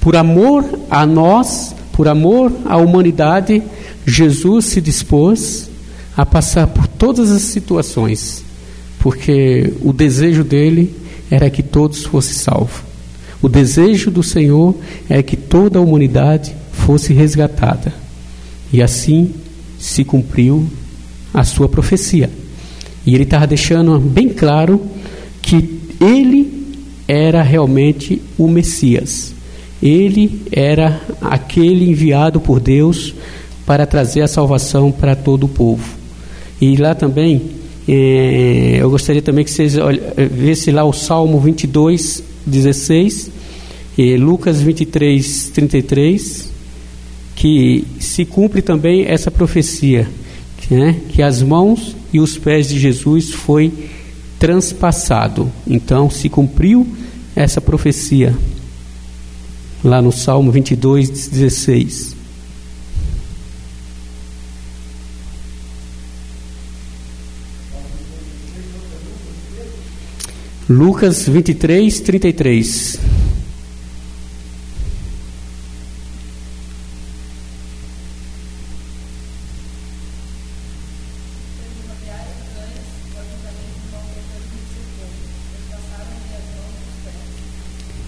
Por 0.00 0.16
amor 0.16 0.64
a 0.90 1.06
nós, 1.06 1.72
por 1.92 2.08
amor 2.08 2.50
à 2.64 2.76
humanidade, 2.76 3.62
Jesus 4.04 4.64
se 4.64 4.80
dispôs 4.80 5.70
a 6.16 6.26
passar 6.26 6.66
por 6.66 6.88
todas 6.88 7.30
as 7.30 7.42
situações, 7.42 8.42
porque 8.98 9.72
o 9.80 9.92
desejo 9.92 10.42
dele 10.42 10.92
era 11.30 11.48
que 11.48 11.62
todos 11.62 12.02
fossem 12.02 12.34
salvos. 12.34 12.80
O 13.40 13.48
desejo 13.48 14.10
do 14.10 14.24
Senhor 14.24 14.74
é 15.08 15.22
que 15.22 15.36
toda 15.36 15.78
a 15.78 15.82
humanidade 15.82 16.56
fosse 16.72 17.12
resgatada. 17.12 18.05
E 18.72 18.82
assim 18.82 19.32
se 19.78 20.04
cumpriu 20.04 20.66
a 21.32 21.44
sua 21.44 21.68
profecia. 21.68 22.30
E 23.06 23.14
ele 23.14 23.24
estava 23.24 23.46
deixando 23.46 23.98
bem 23.98 24.28
claro 24.28 24.80
que 25.40 25.78
ele 26.00 26.56
era 27.06 27.42
realmente 27.42 28.20
o 28.36 28.48
Messias. 28.48 29.34
Ele 29.82 30.42
era 30.50 31.00
aquele 31.20 31.90
enviado 31.90 32.40
por 32.40 32.58
Deus 32.58 33.14
para 33.64 33.86
trazer 33.86 34.22
a 34.22 34.28
salvação 34.28 34.90
para 34.90 35.14
todo 35.14 35.44
o 35.44 35.48
povo. 35.48 35.84
E 36.60 36.76
lá 36.76 36.94
também, 36.94 37.42
é, 37.86 38.78
eu 38.80 38.90
gostaria 38.90 39.20
também 39.20 39.44
que 39.44 39.50
vocês 39.50 39.74
vissem 40.32 40.72
lá 40.72 40.84
o 40.84 40.92
Salmo 40.92 41.38
22, 41.38 42.22
16, 42.46 43.30
e 43.98 44.16
Lucas 44.16 44.60
23, 44.60 45.50
33, 45.54 46.52
que 47.36 47.86
se 48.00 48.24
cumpre 48.24 48.62
também 48.62 49.04
essa 49.04 49.30
profecia, 49.30 50.08
né, 50.70 50.98
que 51.10 51.22
as 51.22 51.42
mãos 51.42 51.94
e 52.12 52.18
os 52.18 52.36
pés 52.36 52.68
de 52.68 52.80
Jesus 52.80 53.32
foi 53.32 53.72
transpassado. 54.38 55.52
Então 55.66 56.10
se 56.10 56.28
cumpriu 56.28 56.86
essa 57.36 57.60
profecia 57.60 58.34
lá 59.84 60.00
no 60.00 60.10
Salmo 60.10 60.50
22, 60.50 61.28
16. 61.28 62.16
Lucas 70.68 71.28
23, 71.28 72.00
33. 72.00 72.98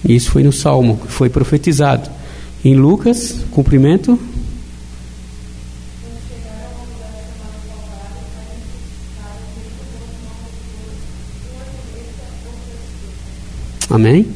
Isso 0.09 0.31
foi 0.31 0.43
no 0.43 0.53
Salmo, 0.53 0.99
foi 1.07 1.29
profetizado. 1.29 2.09
Em 2.65 2.75
Lucas, 2.75 3.37
cumprimento. 3.51 4.19
Amém? 13.91 14.27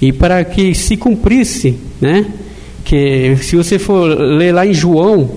E 0.00 0.12
para 0.12 0.44
que 0.44 0.74
se 0.74 0.96
cumprisse, 0.96 1.78
né? 2.00 2.26
Que 2.84 3.36
se 3.36 3.56
você 3.56 3.78
for 3.78 4.06
ler 4.18 4.52
lá 4.52 4.66
em 4.66 4.74
João, 4.74 5.30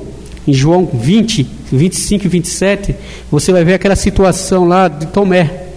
em 0.48 0.54
João 0.54 0.90
20, 0.92 1.48
25 1.72 2.26
e 2.26 2.30
27, 2.30 2.96
você 3.30 3.52
vai 3.52 3.64
ver 3.64 3.76
aquela 3.76 3.96
situação 3.96 4.68
lá 4.68 4.88
de 4.88 5.08
Tomé, 5.08 5.68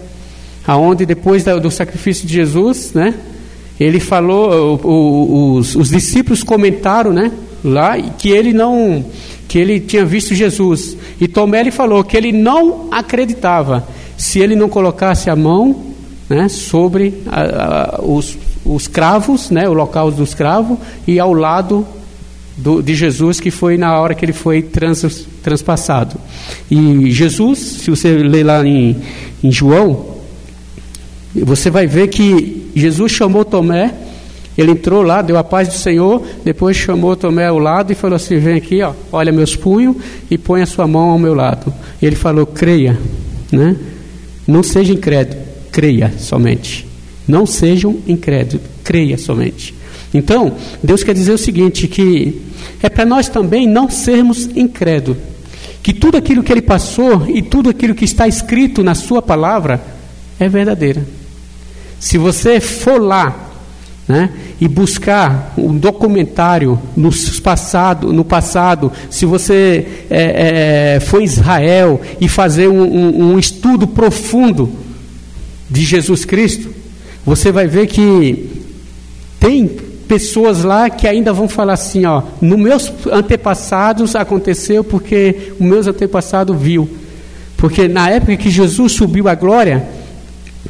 aonde 0.65 1.05
depois 1.05 1.43
do 1.43 1.69
sacrifício 1.69 2.27
de 2.27 2.33
Jesus, 2.33 2.93
né? 2.93 3.13
Ele 3.79 3.99
falou, 3.99 4.79
o, 4.83 4.87
o, 4.87 5.53
os, 5.55 5.75
os, 5.75 5.89
discípulos 5.89 6.43
comentaram, 6.43 7.11
né, 7.11 7.31
lá, 7.63 7.99
que 7.99 8.29
ele 8.29 8.53
não, 8.53 9.05
que 9.47 9.57
ele 9.57 9.79
tinha 9.79 10.05
visto 10.05 10.33
Jesus. 10.33 10.95
E 11.19 11.27
Tomé 11.27 11.59
ele 11.59 11.71
falou 11.71 12.03
que 12.03 12.15
ele 12.15 12.31
não 12.31 12.87
acreditava 12.91 13.87
se 14.17 14.39
ele 14.39 14.55
não 14.55 14.69
colocasse 14.69 15.29
a 15.29 15.35
mão, 15.35 15.93
né, 16.29 16.47
sobre 16.47 17.21
a, 17.27 17.97
a, 17.97 18.01
os, 18.01 18.37
os 18.63 18.87
cravos, 18.87 19.49
né, 19.49 19.67
o 19.67 19.73
local 19.73 20.09
dos 20.09 20.33
cravos, 20.33 20.77
e 21.05 21.19
ao 21.19 21.33
lado 21.33 21.85
do, 22.57 22.81
de 22.81 22.95
Jesus, 22.95 23.39
que 23.39 23.51
foi 23.51 23.77
na 23.77 23.99
hora 23.99 24.15
que 24.15 24.23
ele 24.23 24.33
foi 24.33 24.61
trans, 24.61 25.27
transpassado. 25.43 26.15
E 26.71 27.11
Jesus, 27.11 27.59
se 27.59 27.89
você 27.89 28.15
ler 28.17 28.43
lá 28.43 28.65
em, 28.65 28.95
em 29.43 29.51
João, 29.51 30.15
você 31.35 31.69
vai 31.69 31.85
ver 31.85 32.07
que 32.07 32.64
Jesus 32.75 33.11
chamou 33.11 33.45
Tomé, 33.45 33.93
ele 34.57 34.71
entrou 34.71 35.01
lá, 35.01 35.21
deu 35.21 35.37
a 35.37 35.43
paz 35.43 35.67
do 35.67 35.73
Senhor, 35.73 36.21
depois 36.43 36.77
chamou 36.77 37.15
Tomé 37.15 37.47
ao 37.47 37.59
lado 37.59 37.91
e 37.91 37.95
falou 37.95 38.15
assim: 38.15 38.37
Vem 38.37 38.57
aqui, 38.57 38.81
ó, 38.81 38.93
olha 39.11 39.31
meus 39.31 39.55
punhos 39.55 39.95
e 40.29 40.37
põe 40.37 40.61
a 40.61 40.65
sua 40.65 40.87
mão 40.87 41.09
ao 41.09 41.19
meu 41.19 41.33
lado. 41.33 41.73
Ele 42.01 42.15
falou: 42.15 42.45
Creia, 42.45 42.97
né? 43.51 43.75
Não 44.47 44.63
seja 44.63 44.93
incrédulo, 44.93 45.41
creia 45.71 46.13
somente. 46.17 46.85
Não 47.27 47.45
sejam 47.45 47.97
incrédulos, 48.07 48.65
creia 48.83 49.17
somente. 49.17 49.73
Então, 50.13 50.55
Deus 50.81 51.03
quer 51.03 51.13
dizer 51.13 51.33
o 51.33 51.37
seguinte: 51.37 51.87
que 51.87 52.41
é 52.81 52.89
para 52.89 53.05
nós 53.05 53.27
também 53.27 53.67
não 53.67 53.89
sermos 53.89 54.45
incrédulos. 54.55 55.21
Que 55.83 55.93
tudo 55.93 56.17
aquilo 56.17 56.41
que 56.41 56.51
ele 56.51 56.61
passou 56.61 57.27
e 57.27 57.41
tudo 57.41 57.69
aquilo 57.69 57.93
que 57.93 58.05
está 58.05 58.27
escrito 58.27 58.83
na 58.83 58.95
sua 58.95 59.21
palavra 59.21 59.81
é 60.39 60.47
verdadeira. 60.47 61.05
Se 62.05 62.19
você 62.19 62.59
for 62.59 63.01
lá 63.01 63.35
né, 64.07 64.29
e 64.61 64.67
buscar 64.67 65.55
um 65.57 65.75
documentário 65.75 66.79
no 66.95 67.09
passado, 67.41 68.13
no 68.13 68.23
passado 68.23 68.91
se 69.09 69.25
você 69.25 69.87
é, 70.07 70.97
é, 70.97 70.99
for 70.99 71.19
Israel 71.19 71.99
e 72.21 72.29
fazer 72.29 72.67
um, 72.67 72.83
um, 72.83 73.31
um 73.31 73.39
estudo 73.39 73.87
profundo 73.87 74.71
de 75.67 75.81
Jesus 75.81 76.25
Cristo, 76.25 76.69
você 77.25 77.51
vai 77.51 77.65
ver 77.65 77.87
que 77.87 78.51
tem 79.39 79.67
pessoas 80.07 80.63
lá 80.63 80.91
que 80.91 81.07
ainda 81.07 81.33
vão 81.33 81.49
falar 81.49 81.73
assim, 81.73 82.05
ó, 82.05 82.21
nos 82.39 82.59
meus 82.59 82.93
antepassados 83.11 84.15
aconteceu 84.15 84.83
porque 84.83 85.53
o 85.59 85.63
meus 85.63 85.87
antepassado 85.87 86.53
viu. 86.53 86.87
Porque 87.57 87.87
na 87.87 88.11
época 88.11 88.37
que 88.37 88.51
Jesus 88.51 88.91
subiu 88.91 89.27
à 89.27 89.33
glória, 89.33 89.94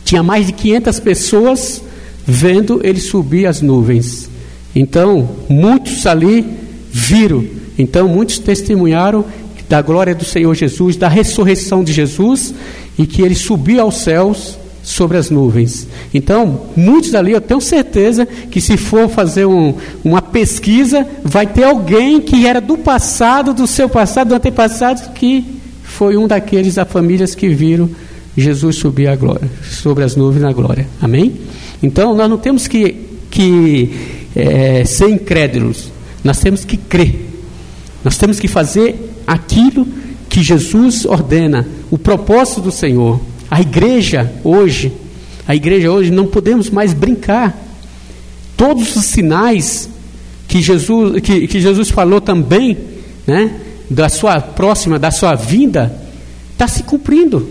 tinha 0.03 0.21
mais 0.21 0.47
de 0.47 0.53
500 0.53 0.99
pessoas 0.99 1.81
vendo 2.25 2.81
ele 2.83 2.99
subir 2.99 3.45
as 3.45 3.61
nuvens. 3.61 4.29
Então, 4.75 5.29
muitos 5.47 6.05
ali 6.05 6.45
viram. 6.91 7.45
Então, 7.77 8.07
muitos 8.07 8.39
testemunharam 8.39 9.25
da 9.69 9.81
glória 9.81 10.13
do 10.13 10.25
Senhor 10.25 10.53
Jesus, 10.53 10.95
da 10.95 11.07
ressurreição 11.07 11.83
de 11.83 11.91
Jesus 11.91 12.53
e 12.97 13.05
que 13.05 13.21
ele 13.21 13.35
subiu 13.35 13.81
aos 13.81 13.95
céus 13.97 14.57
sobre 14.83 15.17
as 15.17 15.31
nuvens. 15.31 15.87
Então, 16.13 16.67
muitos 16.75 17.15
ali, 17.15 17.31
eu 17.31 17.41
tenho 17.41 17.59
certeza 17.59 18.25
que 18.25 18.61
se 18.61 18.77
for 18.77 19.09
fazer 19.09 19.45
um, 19.45 19.73
uma 20.03 20.21
pesquisa, 20.21 21.07
vai 21.23 21.47
ter 21.47 21.63
alguém 21.63 22.21
que 22.21 22.45
era 22.45 22.61
do 22.61 22.77
passado, 22.77 23.53
do 23.53 23.65
seu 23.65 23.89
passado, 23.89 24.29
do 24.29 24.35
antepassado, 24.35 25.13
que 25.13 25.43
foi 25.83 26.15
um 26.15 26.27
daqueles 26.27 26.75
da 26.75 26.85
famílias 26.85 27.33
que 27.33 27.49
viram 27.49 27.89
Jesus 28.37 28.77
subir 28.77 29.15
glória, 29.17 29.49
sobre 29.63 30.03
as 30.03 30.15
nuvens 30.15 30.41
na 30.41 30.51
glória. 30.51 30.87
Amém? 31.01 31.33
Então, 31.81 32.15
nós 32.15 32.29
não 32.29 32.37
temos 32.37 32.67
que, 32.67 32.95
que 33.31 33.91
é, 34.35 34.83
ser 34.83 35.09
incrédulos, 35.09 35.91
nós 36.23 36.39
temos 36.39 36.65
que 36.65 36.77
crer. 36.77 37.25
Nós 38.03 38.17
temos 38.17 38.39
que 38.39 38.47
fazer 38.47 39.13
aquilo 39.25 39.87
que 40.29 40.43
Jesus 40.43 41.05
ordena, 41.05 41.67
o 41.89 41.97
propósito 41.97 42.61
do 42.61 42.71
Senhor. 42.71 43.19
A 43.49 43.61
igreja 43.61 44.31
hoje, 44.43 44.91
a 45.47 45.55
igreja 45.55 45.91
hoje 45.91 46.11
não 46.11 46.27
podemos 46.27 46.69
mais 46.69 46.93
brincar. 46.93 47.57
Todos 48.57 48.95
os 48.95 49.05
sinais 49.05 49.89
que 50.47 50.61
Jesus, 50.61 51.21
que, 51.21 51.47
que 51.47 51.59
Jesus 51.59 51.89
falou 51.89 52.21
também, 52.21 52.77
né, 53.25 53.59
da 53.89 54.09
sua 54.09 54.39
próxima, 54.39 54.99
da 54.99 55.09
sua 55.09 55.35
vinda, 55.35 55.95
está 56.53 56.67
se 56.67 56.83
cumprindo. 56.83 57.47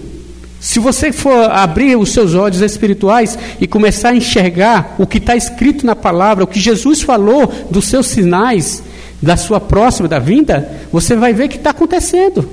Se 0.64 0.80
você 0.80 1.12
for 1.12 1.50
abrir 1.50 1.94
os 1.94 2.10
seus 2.10 2.32
olhos 2.32 2.62
espirituais 2.62 3.38
e 3.60 3.66
começar 3.66 4.08
a 4.08 4.16
enxergar 4.16 4.96
o 4.98 5.06
que 5.06 5.18
está 5.18 5.36
escrito 5.36 5.84
na 5.84 5.94
palavra, 5.94 6.42
o 6.42 6.46
que 6.46 6.58
Jesus 6.58 7.02
falou 7.02 7.52
dos 7.70 7.84
seus 7.84 8.06
sinais, 8.06 8.82
da 9.20 9.36
sua 9.36 9.60
próxima, 9.60 10.08
da 10.08 10.18
vinda, 10.18 10.66
você 10.90 11.14
vai 11.14 11.34
ver 11.34 11.48
que 11.48 11.58
está 11.58 11.68
acontecendo. 11.68 12.48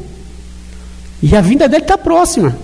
E 1.24 1.34
a 1.34 1.39
vinda 1.39 1.69
dele 1.69 1.84
está 1.84 1.97
próxima. 1.97 2.58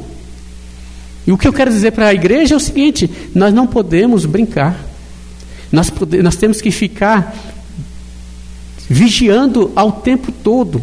E 1.25 1.31
o 1.31 1.37
que 1.37 1.47
eu 1.47 1.53
quero 1.53 1.71
dizer 1.71 1.91
para 1.91 2.07
a 2.07 2.13
igreja 2.13 2.53
é 2.53 2.57
o 2.57 2.59
seguinte: 2.59 3.09
nós 3.33 3.53
não 3.53 3.65
podemos 3.65 4.25
brincar. 4.25 4.77
Nós, 5.71 5.89
pode, 5.89 6.21
nós 6.21 6.35
temos 6.35 6.59
que 6.59 6.71
ficar 6.71 7.33
vigiando 8.89 9.71
ao 9.77 9.93
tempo 9.93 10.29
todo, 10.29 10.81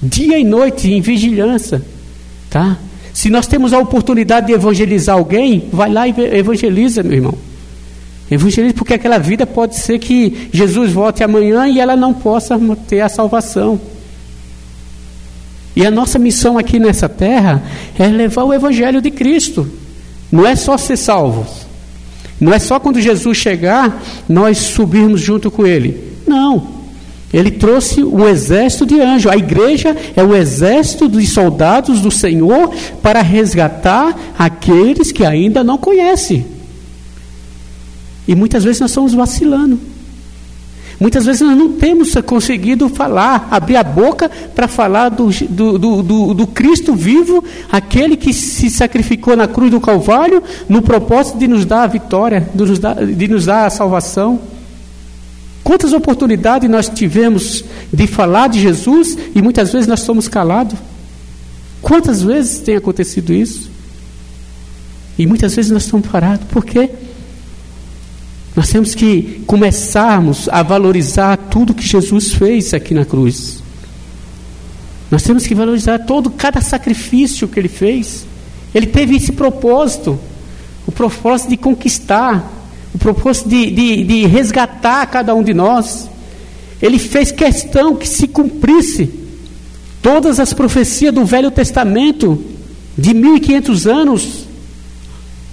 dia 0.00 0.38
e 0.38 0.44
noite, 0.44 0.92
em 0.92 1.00
vigilância. 1.00 1.82
Tá? 2.48 2.78
Se 3.20 3.28
nós 3.28 3.46
temos 3.46 3.74
a 3.74 3.78
oportunidade 3.78 4.46
de 4.46 4.54
evangelizar 4.54 5.14
alguém, 5.14 5.68
vai 5.70 5.92
lá 5.92 6.08
e 6.08 6.14
evangeliza, 6.38 7.02
meu 7.02 7.12
irmão. 7.12 7.34
Evangelize, 8.30 8.72
porque 8.72 8.94
aquela 8.94 9.18
vida 9.18 9.46
pode 9.46 9.76
ser 9.76 9.98
que 9.98 10.48
Jesus 10.50 10.90
volte 10.90 11.22
amanhã 11.22 11.68
e 11.68 11.78
ela 11.78 11.94
não 11.94 12.14
possa 12.14 12.58
ter 12.88 13.02
a 13.02 13.10
salvação. 13.10 13.78
E 15.76 15.84
a 15.84 15.90
nossa 15.90 16.18
missão 16.18 16.56
aqui 16.56 16.78
nessa 16.78 17.10
terra 17.10 17.62
é 17.98 18.06
levar 18.06 18.44
o 18.44 18.54
Evangelho 18.54 19.02
de 19.02 19.10
Cristo. 19.10 19.70
Não 20.32 20.46
é 20.46 20.56
só 20.56 20.78
ser 20.78 20.96
salvos. 20.96 21.66
Não 22.40 22.54
é 22.54 22.58
só 22.58 22.80
quando 22.80 23.02
Jesus 23.02 23.36
chegar, 23.36 24.02
nós 24.26 24.56
subirmos 24.56 25.20
junto 25.20 25.50
com 25.50 25.66
Ele. 25.66 26.14
Não. 26.26 26.79
Ele 27.32 27.50
trouxe 27.50 28.02
um 28.02 28.26
exército 28.26 28.84
de 28.84 29.00
anjos. 29.00 29.30
A 29.30 29.36
igreja 29.36 29.96
é 30.16 30.22
o 30.22 30.34
exército 30.34 31.08
de 31.08 31.24
soldados 31.26 32.00
do 32.00 32.10
Senhor 32.10 32.74
para 33.00 33.22
resgatar 33.22 34.18
aqueles 34.36 35.12
que 35.12 35.24
ainda 35.24 35.62
não 35.62 35.78
conhecem. 35.78 36.44
E 38.26 38.34
muitas 38.34 38.64
vezes 38.64 38.80
nós 38.80 38.90
estamos 38.90 39.14
vacilando. 39.14 39.78
Muitas 41.00 41.24
vezes 41.24 41.40
nós 41.40 41.56
não 41.56 41.72
temos 41.72 42.14
conseguido 42.26 42.86
falar, 42.90 43.48
abrir 43.50 43.76
a 43.76 43.82
boca 43.82 44.30
para 44.54 44.68
falar 44.68 45.08
do, 45.08 45.30
do, 45.48 45.78
do, 46.02 46.34
do, 46.34 46.46
Cristo 46.46 46.94
vivo, 46.94 47.42
aquele 47.72 48.18
que 48.18 48.34
se 48.34 48.68
sacrificou 48.68 49.34
na 49.34 49.48
cruz 49.48 49.70
do 49.70 49.80
Calvário, 49.80 50.42
no 50.68 50.82
propósito 50.82 51.38
de 51.38 51.48
nos 51.48 51.64
dar 51.64 51.84
a 51.84 51.86
vitória, 51.86 52.46
de 52.54 52.64
nos 52.66 52.78
dar, 52.78 53.06
de 53.06 53.28
nos 53.28 53.46
dar 53.46 53.64
a 53.64 53.70
salvação. 53.70 54.38
Quantas 55.70 55.92
oportunidades 55.92 56.68
nós 56.68 56.88
tivemos 56.88 57.64
de 57.92 58.08
falar 58.08 58.48
de 58.48 58.58
Jesus 58.58 59.16
e 59.36 59.40
muitas 59.40 59.72
vezes 59.72 59.86
nós 59.86 60.00
somos 60.00 60.26
calados? 60.26 60.76
Quantas 61.80 62.24
vezes 62.24 62.58
tem 62.58 62.74
acontecido 62.74 63.32
isso? 63.32 63.70
E 65.16 65.28
muitas 65.28 65.54
vezes 65.54 65.70
nós 65.70 65.84
estamos 65.84 66.08
parados. 66.08 66.44
Por 66.48 66.64
quê? 66.64 66.90
Nós 68.56 68.68
temos 68.68 68.96
que 68.96 69.44
começarmos 69.46 70.48
a 70.48 70.60
valorizar 70.64 71.36
tudo 71.36 71.72
que 71.72 71.86
Jesus 71.86 72.32
fez 72.32 72.74
aqui 72.74 72.92
na 72.92 73.04
cruz. 73.04 73.62
Nós 75.08 75.22
temos 75.22 75.46
que 75.46 75.54
valorizar 75.54 76.00
todo, 76.00 76.30
cada 76.30 76.60
sacrifício 76.60 77.46
que 77.46 77.60
ele 77.60 77.68
fez. 77.68 78.26
Ele 78.74 78.88
teve 78.88 79.14
esse 79.14 79.30
propósito, 79.30 80.18
o 80.84 80.90
propósito 80.90 81.50
de 81.50 81.56
conquistar, 81.56 82.59
o 82.94 82.98
propósito 82.98 83.48
de, 83.48 83.70
de, 83.70 84.04
de 84.04 84.26
resgatar 84.26 85.06
cada 85.06 85.34
um 85.34 85.42
de 85.42 85.54
nós. 85.54 86.08
Ele 86.80 86.98
fez 86.98 87.30
questão 87.30 87.94
que 87.94 88.08
se 88.08 88.26
cumprisse 88.26 89.10
todas 90.02 90.40
as 90.40 90.52
profecias 90.52 91.14
do 91.14 91.24
Velho 91.24 91.50
Testamento 91.50 92.42
de 92.96 93.14
1500 93.14 93.86
anos 93.86 94.50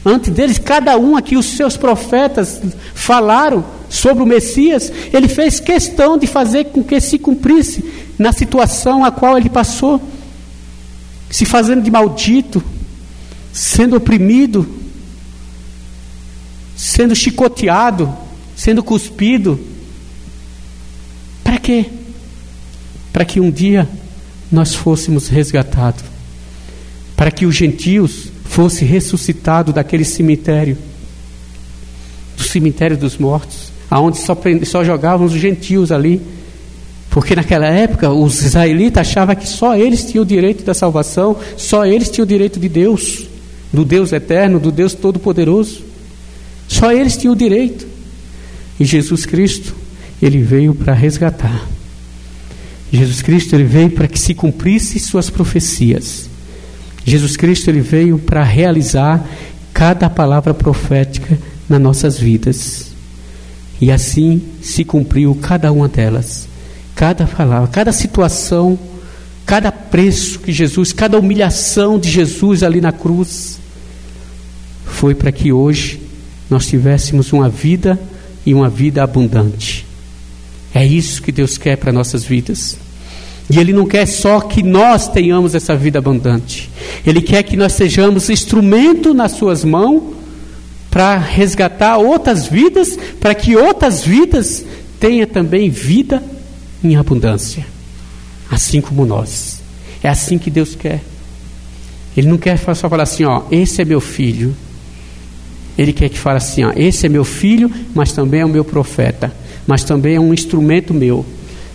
Antes 0.08 0.32
deles, 0.32 0.58
cada 0.58 0.98
um 0.98 1.18
aqui, 1.18 1.36
os 1.36 1.48
seus 1.48 1.76
profetas 1.76 2.62
falaram 2.96 3.66
sobre 3.90 4.24
o 4.24 4.26
Messias. 4.26 4.90
Ele 5.12 5.28
fez 5.28 5.60
questão 5.60 6.18
de 6.18 6.26
fazer 6.26 6.66
com 6.66 6.82
que 6.82 7.02
se 7.02 7.20
cumprisse 7.20 7.84
na 8.18 8.32
situação 8.32 9.04
a 9.04 9.12
qual 9.12 9.38
ele 9.38 9.50
passou, 9.50 10.02
se 11.30 11.44
fazendo 11.46 11.82
de 11.82 11.92
maldito, 11.92 12.64
sendo 13.52 13.98
oprimido, 13.98 14.66
sendo 16.78 17.16
chicoteado, 17.16 18.16
sendo 18.56 18.84
cuspido. 18.84 19.60
Para 21.44 21.58
quê? 21.58 21.88
Para 23.12 23.26
que 23.26 23.40
um 23.40 23.50
dia 23.50 23.90
nós 24.52 24.76
fôssemos 24.76 25.28
resgatados. 25.28 26.04
Para 27.16 27.32
que 27.32 27.48
os 27.48 27.56
gentios 27.56 28.28
fosse 28.46 28.86
ressuscitado 28.86 29.74
daquele 29.74 30.06
cemitério, 30.06 30.78
do 32.38 32.44
cemitério 32.44 32.96
dos 32.96 33.18
mortos, 33.18 33.72
aonde 33.90 34.20
só, 34.20 34.38
só 34.64 34.84
jogavam 34.84 35.26
os 35.26 35.34
gentios 35.34 35.92
ali. 35.92 36.22
Porque 37.10 37.36
naquela 37.36 37.66
época 37.66 38.12
os 38.12 38.44
israelitas 38.44 39.08
achavam 39.08 39.36
que 39.36 39.48
só 39.48 39.76
eles 39.76 40.06
tinham 40.06 40.22
o 40.22 40.28
direito 40.28 40.64
da 40.64 40.76
salvação, 40.76 41.38
só 41.58 41.84
eles 41.88 42.12
tinham 42.12 42.26
o 42.26 42.28
direito 42.28 42.60
de 42.60 42.70
Deus, 42.70 43.28
do 43.74 43.84
Deus 43.84 44.14
eterno, 44.14 44.60
do 44.60 44.72
Deus 44.72 44.94
todo-poderoso. 44.94 45.87
Só 46.68 46.92
eles 46.92 47.18
tinham 47.18 47.34
o 47.34 47.38
direito. 47.38 47.88
E 48.80 48.86
Jesus 48.86 49.26
Cristo, 49.26 49.74
ele 50.22 50.42
veio 50.42 50.74
para 50.74 50.94
resgatar. 50.94 51.66
Jesus 52.92 53.22
Cristo, 53.22 53.56
ele 53.56 53.64
veio 53.64 53.92
para 53.92 54.08
que 54.08 54.20
se 54.20 54.34
cumprisse 54.34 55.00
suas 55.00 55.30
profecias. 55.30 56.30
Jesus 57.06 57.38
Cristo 57.38 57.70
ele 57.70 57.82
veio 57.82 58.20
para 58.20 58.44
realizar 58.44 59.26
cada 59.74 60.10
palavra 60.10 60.54
profética 60.54 61.38
nas 61.70 61.80
nossas 61.80 62.20
vidas. 62.20 62.92
E 63.80 63.92
assim 63.92 64.42
se 64.62 64.84
cumpriu 64.84 65.36
cada 65.36 65.72
uma 65.72 65.88
delas. 65.88 66.48
Cada 66.96 67.26
palavra, 67.26 67.68
cada 67.68 67.92
situação, 67.92 68.78
cada 69.46 69.72
preço 69.72 70.40
que 70.40 70.52
Jesus, 70.52 70.92
cada 70.92 71.20
humilhação 71.20 72.00
de 72.00 72.10
Jesus 72.10 72.64
ali 72.64 72.82
na 72.82 72.92
cruz, 72.92 73.60
foi 74.86 75.14
para 75.14 75.32
que 75.32 75.54
hoje 75.54 76.02
nós 76.50 76.68
tivéssemos 76.68 77.34
uma 77.34 77.50
vida 77.50 78.00
e 78.46 78.54
uma 78.54 78.70
vida 78.70 79.04
abundante. 79.04 79.86
É 80.74 80.86
isso 80.86 81.22
que 81.22 81.32
Deus 81.32 81.58
quer 81.58 81.78
para 81.78 81.92
nossas 81.92 82.24
vidas. 82.24 82.78
E 83.50 83.60
Ele 83.60 83.72
não 83.72 83.86
quer 83.86 84.06
só 84.06 84.42
que 84.42 84.62
nós 84.62 85.08
tenhamos 85.08 85.56
essa 85.56 85.76
vida 85.76 86.00
abundante. 86.00 86.70
Ele 87.06 87.22
quer 87.22 87.44
que 87.44 87.56
nós 87.56 87.74
sejamos 87.74 88.30
instrumento 88.30 89.14
nas 89.14 89.32
Suas 89.34 89.64
mãos 89.64 90.16
para 90.90 91.18
resgatar 91.18 91.98
outras 91.98 92.48
vidas, 92.48 92.98
para 93.20 93.36
que 93.36 93.56
outras 93.56 94.04
vidas 94.04 94.66
tenham 95.00 95.28
também 95.28 95.70
vida 95.70 96.24
em 96.84 96.96
abundância, 96.96 97.66
assim 98.50 98.82
como 98.82 99.06
nós. 99.06 99.62
É 100.02 100.10
assim 100.10 100.38
que 100.38 100.50
Deus 100.50 100.76
quer. 100.76 101.02
Ele 102.16 102.28
não 102.28 102.38
quer 102.38 102.58
só 102.58 102.90
falar 102.90 103.04
assim, 103.04 103.26
ó, 103.26 103.44
esse 103.52 103.82
é 103.82 103.86
meu 103.86 104.02
filho. 104.02 104.56
Ele 105.78 105.94
quer 105.94 106.10
que 106.10 106.18
fale 106.18 106.38
assim, 106.38 106.64
ó, 106.64 106.72
esse 106.76 107.06
é 107.06 107.10
meu 107.10 107.24
filho, 107.24 107.72
mas 107.94 108.12
também 108.12 108.42
é 108.42 108.46
o 108.46 108.50
meu 108.50 108.66
profeta, 108.66 109.32
mas 109.66 109.84
também 109.84 110.16
é 110.16 110.20
um 110.20 110.34
instrumento 110.34 110.94
meu 110.94 111.26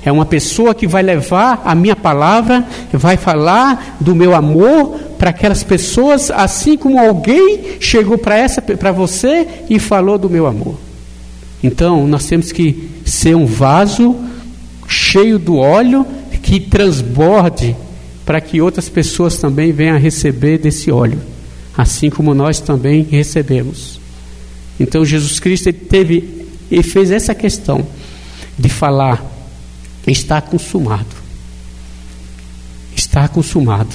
é 0.04 0.10
uma 0.10 0.26
pessoa 0.26 0.74
que 0.74 0.86
vai 0.86 1.02
levar 1.02 1.62
a 1.64 1.74
minha 1.74 1.94
palavra, 1.94 2.66
vai 2.92 3.16
falar 3.16 3.98
do 4.00 4.14
meu 4.14 4.34
amor 4.34 4.98
para 5.16 5.30
aquelas 5.30 5.62
pessoas, 5.62 6.30
assim 6.30 6.76
como 6.76 6.98
alguém 6.98 7.76
chegou 7.78 8.18
para 8.18 8.36
essa 8.36 8.60
para 8.60 8.90
você 8.90 9.46
e 9.70 9.78
falou 9.78 10.18
do 10.18 10.28
meu 10.28 10.46
amor. 10.46 10.74
Então, 11.62 12.06
nós 12.08 12.26
temos 12.26 12.50
que 12.50 12.90
ser 13.04 13.36
um 13.36 13.46
vaso 13.46 14.16
cheio 14.88 15.38
do 15.38 15.56
óleo 15.56 16.04
que 16.42 16.58
transborde 16.58 17.76
para 18.26 18.40
que 18.40 18.60
outras 18.60 18.88
pessoas 18.88 19.36
também 19.36 19.70
venham 19.70 19.94
a 19.94 19.98
receber 19.98 20.58
desse 20.58 20.90
óleo. 20.90 21.20
Assim 21.76 22.10
como 22.10 22.34
nós 22.34 22.60
também 22.60 23.02
recebemos. 23.02 24.00
Então 24.78 25.04
Jesus 25.04 25.38
Cristo 25.40 25.72
teve 25.72 26.46
e 26.70 26.82
fez 26.82 27.10
essa 27.10 27.34
questão 27.34 27.86
de 28.58 28.68
falar 28.68 29.24
está 30.06 30.40
consumado. 30.40 31.14
Está 32.96 33.28
consumado. 33.28 33.94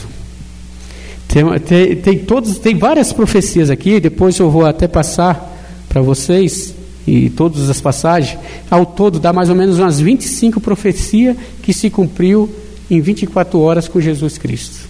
Tem, 1.27 1.43
tem, 1.59 1.95
tem, 1.97 2.19
todos, 2.19 2.57
tem 2.57 2.75
várias 2.75 3.11
profecias 3.11 3.69
aqui, 3.69 3.99
depois 3.99 4.39
eu 4.39 4.49
vou 4.49 4.65
até 4.65 4.87
passar 4.87 5.55
para 5.89 6.01
vocês, 6.01 6.73
e 7.05 7.29
todas 7.29 7.69
as 7.69 7.79
passagens. 7.79 8.37
Ao 8.69 8.85
todo 8.85 9.19
dá 9.19 9.31
mais 9.31 9.49
ou 9.49 9.55
menos 9.55 9.79
umas 9.79 9.99
25 9.99 10.59
profecias 10.59 11.35
que 11.63 11.73
se 11.73 11.89
cumpriu 11.89 12.49
em 12.89 12.99
24 12.99 13.59
horas 13.59 13.87
com 13.87 13.99
Jesus 13.99 14.37
Cristo, 14.37 14.87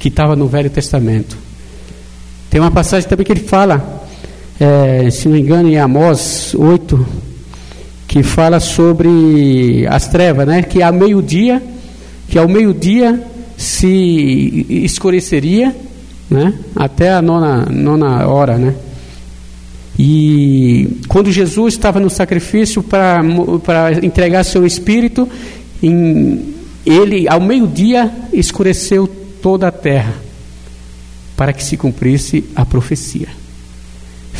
que 0.00 0.08
estava 0.08 0.34
no 0.34 0.48
Velho 0.48 0.70
Testamento. 0.70 1.36
Tem 2.48 2.60
uma 2.60 2.70
passagem 2.70 3.08
também 3.08 3.24
que 3.24 3.32
ele 3.32 3.40
fala, 3.40 4.02
é, 4.58 5.08
se 5.10 5.28
não 5.28 5.34
me 5.34 5.42
engano, 5.42 5.68
em 5.68 5.78
Amós 5.78 6.54
8, 6.54 7.06
que 8.08 8.22
fala 8.22 8.58
sobre 8.58 9.86
as 9.88 10.08
trevas, 10.08 10.46
né? 10.46 10.62
Que 10.62 10.82
ao 10.82 10.92
meio-dia, 10.92 11.62
que 12.28 12.38
ao 12.38 12.48
meio-dia 12.48 13.22
se 13.56 14.66
escureceria, 14.68 15.76
né? 16.30 16.54
Até 16.74 17.12
a 17.12 17.20
nona, 17.20 17.66
nona 17.66 18.26
hora, 18.26 18.56
né? 18.56 18.74
E 19.98 20.98
quando 21.08 21.30
Jesus 21.30 21.74
estava 21.74 22.00
no 22.00 22.08
sacrifício 22.08 22.82
para 22.82 23.22
entregar 24.02 24.44
seu 24.44 24.64
espírito, 24.64 25.28
em, 25.82 26.54
ele, 26.86 27.28
ao 27.28 27.38
meio-dia, 27.38 28.10
escureceu 28.32 29.19
toda 29.40 29.68
a 29.68 29.72
terra 29.72 30.14
para 31.36 31.52
que 31.52 31.62
se 31.62 31.76
cumprisse 31.76 32.44
a 32.54 32.64
profecia 32.64 33.40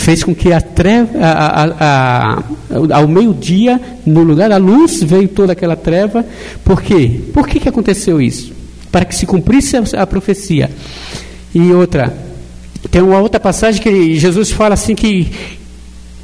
fez 0.00 0.24
com 0.24 0.34
que 0.34 0.52
a 0.52 0.60
treva, 0.60 1.18
a, 1.18 1.64
a, 1.64 2.38
a, 2.38 2.96
ao 2.96 3.06
meio-dia, 3.06 3.80
no 4.06 4.22
lugar 4.22 4.48
da 4.48 4.56
luz, 4.56 5.02
veio 5.02 5.28
toda 5.28 5.52
aquela 5.52 5.76
treva. 5.76 6.24
Por 6.64 6.80
quê? 6.80 7.20
Por 7.32 7.46
que, 7.46 7.60
que 7.60 7.68
aconteceu 7.68 8.20
isso? 8.20 8.52
Para 8.90 9.04
que 9.04 9.14
se 9.14 9.26
cumprisse 9.26 9.76
a, 9.76 10.06
profecia. 10.06 10.70
E 11.54 11.70
outra, 11.72 12.16
tem 12.90 13.02
uma 13.02 13.20
outra 13.20 13.38
passagem 13.38 13.82
que 13.82 14.18
Jesus 14.18 14.50
fala 14.50 14.74
assim 14.74 14.94
que 14.94 15.30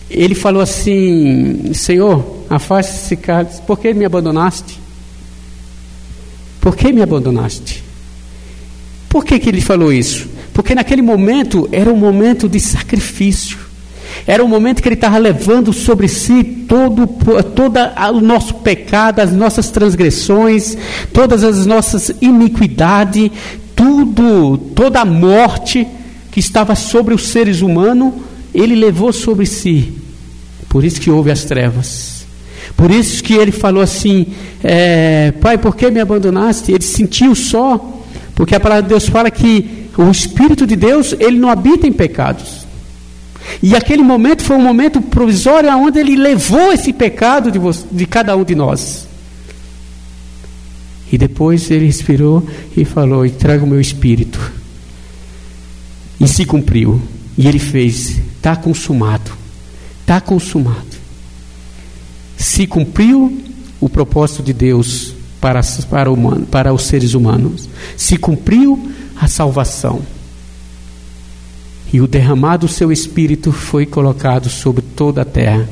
ele 0.08 0.34
falou 0.34 0.62
assim, 0.62 1.72
Senhor, 1.74 2.44
afaste-se, 2.48 3.18
por 3.66 3.78
que 3.78 3.92
me 3.92 4.04
abandonaste? 4.04 4.80
Por 6.60 6.76
que 6.76 6.92
me 6.92 7.02
abandonaste? 7.02 7.85
Por 9.16 9.24
que, 9.24 9.38
que 9.38 9.48
ele 9.48 9.62
falou 9.62 9.90
isso? 9.90 10.28
Porque 10.52 10.74
naquele 10.74 11.00
momento 11.00 11.66
era 11.72 11.90
um 11.90 11.96
momento 11.96 12.50
de 12.50 12.60
sacrifício. 12.60 13.56
Era 14.26 14.44
um 14.44 14.46
momento 14.46 14.82
que 14.82 14.88
ele 14.88 14.94
estava 14.94 15.16
levando 15.16 15.72
sobre 15.72 16.06
si 16.06 16.44
todo, 16.44 17.06
todo 17.06 17.78
o 18.12 18.20
nosso 18.20 18.56
pecado, 18.56 19.20
as 19.20 19.32
nossas 19.32 19.70
transgressões, 19.70 20.76
todas 21.14 21.42
as 21.42 21.64
nossas 21.64 22.12
iniquidades, 22.20 23.30
tudo, 23.74 24.58
toda 24.58 25.00
a 25.00 25.04
morte 25.06 25.86
que 26.30 26.38
estava 26.38 26.74
sobre 26.74 27.14
os 27.14 27.28
seres 27.28 27.62
humanos, 27.62 28.12
ele 28.52 28.74
levou 28.74 29.14
sobre 29.14 29.46
si. 29.46 29.94
Por 30.68 30.84
isso 30.84 31.00
que 31.00 31.10
houve 31.10 31.30
as 31.30 31.42
trevas. 31.42 32.26
Por 32.76 32.90
isso 32.90 33.24
que 33.24 33.32
ele 33.32 33.50
falou 33.50 33.82
assim: 33.82 34.26
é, 34.62 35.32
Pai, 35.40 35.56
por 35.56 35.74
que 35.74 35.90
me 35.90 36.00
abandonaste? 36.00 36.70
Ele 36.70 36.84
sentiu 36.84 37.34
só, 37.34 37.96
porque 38.36 38.54
a 38.54 38.60
palavra 38.60 38.82
de 38.82 38.90
Deus 38.90 39.08
fala 39.08 39.30
que 39.30 39.88
o 39.96 40.10
Espírito 40.10 40.66
de 40.66 40.76
Deus, 40.76 41.14
ele 41.18 41.38
não 41.38 41.48
habita 41.48 41.86
em 41.86 41.92
pecados. 41.92 42.66
E 43.62 43.74
aquele 43.74 44.02
momento 44.02 44.44
foi 44.44 44.56
um 44.56 44.62
momento 44.62 45.00
provisório 45.00 45.70
onde 45.70 45.98
ele 45.98 46.14
levou 46.16 46.70
esse 46.70 46.92
pecado 46.92 47.50
de, 47.50 47.58
você, 47.58 47.86
de 47.90 48.04
cada 48.04 48.36
um 48.36 48.44
de 48.44 48.54
nós. 48.54 49.08
E 51.10 51.16
depois 51.16 51.70
ele 51.70 51.86
respirou 51.86 52.46
e 52.76 52.84
falou: 52.84 53.24
e 53.24 53.30
traga 53.30 53.64
o 53.64 53.66
meu 53.66 53.80
espírito. 53.80 54.52
E 56.20 56.28
se 56.28 56.44
cumpriu. 56.44 57.00
E 57.38 57.48
ele 57.48 57.58
fez: 57.58 58.20
está 58.36 58.54
consumado. 58.54 59.30
Está 60.02 60.20
consumado. 60.20 60.84
Se 62.36 62.66
cumpriu 62.66 63.40
o 63.80 63.88
propósito 63.88 64.42
de 64.42 64.52
Deus 64.52 65.15
para, 65.40 65.60
para, 65.88 66.10
humano, 66.10 66.46
para 66.46 66.72
os 66.72 66.82
seres 66.82 67.14
humanos. 67.14 67.68
Se 67.96 68.16
cumpriu 68.16 68.90
a 69.20 69.28
salvação. 69.28 70.02
E 71.92 72.00
o 72.00 72.06
derramado 72.06 72.66
do 72.66 72.72
seu 72.72 72.90
Espírito 72.90 73.52
foi 73.52 73.86
colocado 73.86 74.48
sobre 74.48 74.82
toda 74.82 75.22
a 75.22 75.24
terra. 75.24 75.68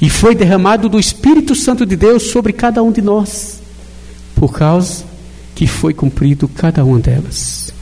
E 0.00 0.08
foi 0.08 0.34
derramado 0.34 0.88
do 0.88 1.00
Espírito 1.00 1.54
Santo 1.54 1.84
de 1.84 1.96
Deus 1.96 2.24
sobre 2.24 2.52
cada 2.52 2.82
um 2.82 2.92
de 2.92 3.00
nós, 3.00 3.60
por 4.34 4.52
causa 4.52 5.04
que 5.54 5.66
foi 5.66 5.94
cumprido 5.94 6.46
cada 6.46 6.84
uma 6.84 6.98
delas. 7.00 7.72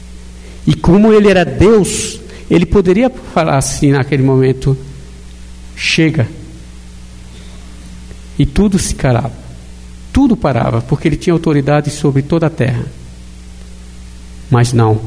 E 0.65 0.73
como 0.73 1.13
ele 1.13 1.29
era 1.29 1.43
Deus, 1.43 2.19
ele 2.49 2.65
poderia 2.65 3.09
falar 3.09 3.57
assim 3.57 3.91
naquele 3.91 4.23
momento: 4.23 4.77
chega. 5.75 6.27
E 8.39 8.45
tudo 8.45 8.79
se 8.79 8.95
calava, 8.95 9.31
tudo 10.15 10.37
parava, 10.37 10.81
porque 10.81 11.09
ele 11.09 11.17
tinha 11.17 11.33
autoridade 11.33 11.89
sobre 11.89 12.21
toda 12.21 12.47
a 12.47 12.49
terra. 12.49 12.85
Mas 14.49 14.71
não, 14.71 14.97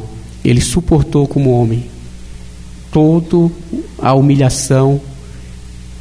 ele 0.45 0.61
suportou 0.61 1.27
como 1.27 1.59
homem 1.59 1.87
toda 2.93 3.51
a 4.03 4.13
humilhação 4.13 5.01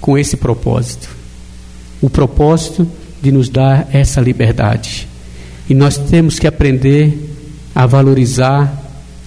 com 0.01 0.17
esse 0.17 0.35
propósito. 0.35 1.07
O 2.01 2.09
propósito 2.09 2.85
de 3.21 3.31
nos 3.31 3.47
dar 3.47 3.87
essa 3.93 4.19
liberdade. 4.19 5.07
E 5.69 5.73
nós 5.73 5.97
temos 5.97 6.37
que 6.37 6.45
aprender 6.45 7.33
a 7.73 7.85
valorizar 7.85 8.77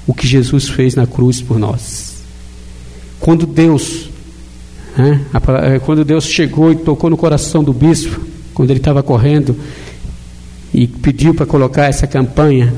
o 0.07 0.13
que 0.13 0.27
Jesus 0.27 0.69
fez 0.69 0.95
na 0.95 1.07
cruz 1.07 1.41
por 1.41 1.59
nós. 1.59 2.23
Quando 3.19 3.47
Deus, 3.47 4.11
né, 4.95 5.25
quando 5.87 6.05
Deus 6.05 6.27
chegou 6.27 6.71
e 6.71 6.77
tocou 6.77 7.09
no 7.09 7.17
coração 7.17 7.65
do 7.65 7.73
bispo, 7.73 8.29
quando 8.61 8.73
ele 8.73 8.79
estava 8.79 9.03
correndo 9.03 9.57
e 10.75 10.87
pediu 10.87 11.33
para 11.33 11.47
colocar 11.47 11.87
essa 11.87 12.07
campanha 12.07 12.71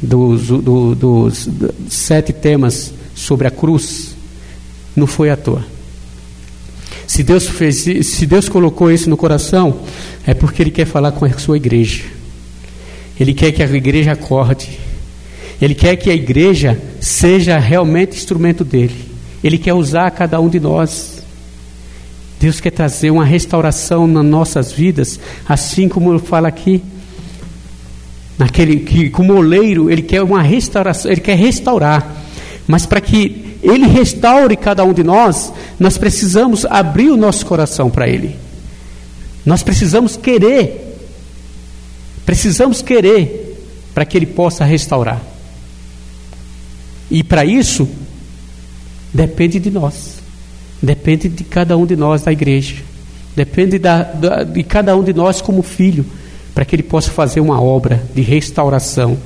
dos, 0.00 0.46
do, 0.46 0.94
dos 0.94 1.50
sete 1.90 2.32
temas 2.32 2.94
sobre 3.14 3.46
a 3.46 3.50
cruz, 3.50 4.16
não 4.96 5.06
foi 5.06 5.28
à 5.28 5.36
toa. 5.36 5.62
Se 7.06 7.22
Deus 7.22 7.46
fez, 7.46 7.84
se 8.06 8.24
Deus 8.26 8.48
colocou 8.48 8.90
isso 8.90 9.10
no 9.10 9.18
coração, 9.18 9.80
é 10.26 10.32
porque 10.32 10.62
Ele 10.62 10.70
quer 10.70 10.86
falar 10.86 11.12
com 11.12 11.26
a 11.26 11.32
sua 11.38 11.58
igreja. 11.58 12.04
Ele 13.20 13.34
quer 13.34 13.52
que 13.52 13.62
a 13.62 13.66
igreja 13.66 14.12
acorde. 14.12 14.80
Ele 15.60 15.74
quer 15.74 15.96
que 15.96 16.08
a 16.08 16.14
igreja 16.14 16.80
seja 17.02 17.58
realmente 17.58 18.16
instrumento 18.16 18.64
dele. 18.64 18.96
Ele 19.44 19.58
quer 19.58 19.74
usar 19.74 20.10
cada 20.12 20.40
um 20.40 20.48
de 20.48 20.58
nós. 20.58 21.15
Deus 22.38 22.60
quer 22.60 22.70
trazer 22.70 23.10
uma 23.10 23.24
restauração 23.24 24.06
nas 24.06 24.24
nossas 24.24 24.72
vidas, 24.72 25.18
assim 25.48 25.88
como 25.88 26.18
fala 26.18 26.48
aqui 26.48 26.82
naquele 28.38 28.80
que 28.80 29.08
como 29.08 29.34
oleiro 29.34 29.90
ele 29.90 30.02
quer 30.02 30.22
uma 30.22 30.42
restauração, 30.42 31.10
ele 31.10 31.20
quer 31.20 31.36
restaurar. 31.36 32.24
Mas 32.66 32.84
para 32.84 33.00
que 33.00 33.58
ele 33.62 33.86
restaure 33.86 34.56
cada 34.56 34.84
um 34.84 34.92
de 34.92 35.02
nós, 35.02 35.52
nós 35.78 35.96
precisamos 35.96 36.64
abrir 36.66 37.10
o 37.10 37.16
nosso 37.16 37.46
coração 37.46 37.90
para 37.90 38.08
ele. 38.08 38.36
Nós 39.44 39.62
precisamos 39.62 40.16
querer. 40.16 40.82
Precisamos 42.24 42.82
querer 42.82 43.56
para 43.94 44.04
que 44.04 44.16
ele 44.16 44.26
possa 44.26 44.64
restaurar. 44.64 45.22
E 47.10 47.22
para 47.22 47.44
isso 47.44 47.88
depende 49.14 49.60
de 49.60 49.70
nós. 49.70 50.16
Depende 50.82 51.28
de 51.28 51.44
cada 51.44 51.76
um 51.76 51.86
de 51.86 51.96
nós 51.96 52.22
da 52.22 52.32
igreja. 52.32 52.76
Depende 53.34 53.78
da, 53.78 54.02
da, 54.02 54.42
de 54.42 54.62
cada 54.62 54.96
um 54.96 55.02
de 55.02 55.12
nós 55.12 55.40
como 55.40 55.62
filho 55.62 56.04
para 56.54 56.64
que 56.64 56.74
ele 56.74 56.82
possa 56.82 57.10
fazer 57.10 57.40
uma 57.40 57.60
obra 57.60 58.02
de 58.14 58.22
restauração. 58.22 59.18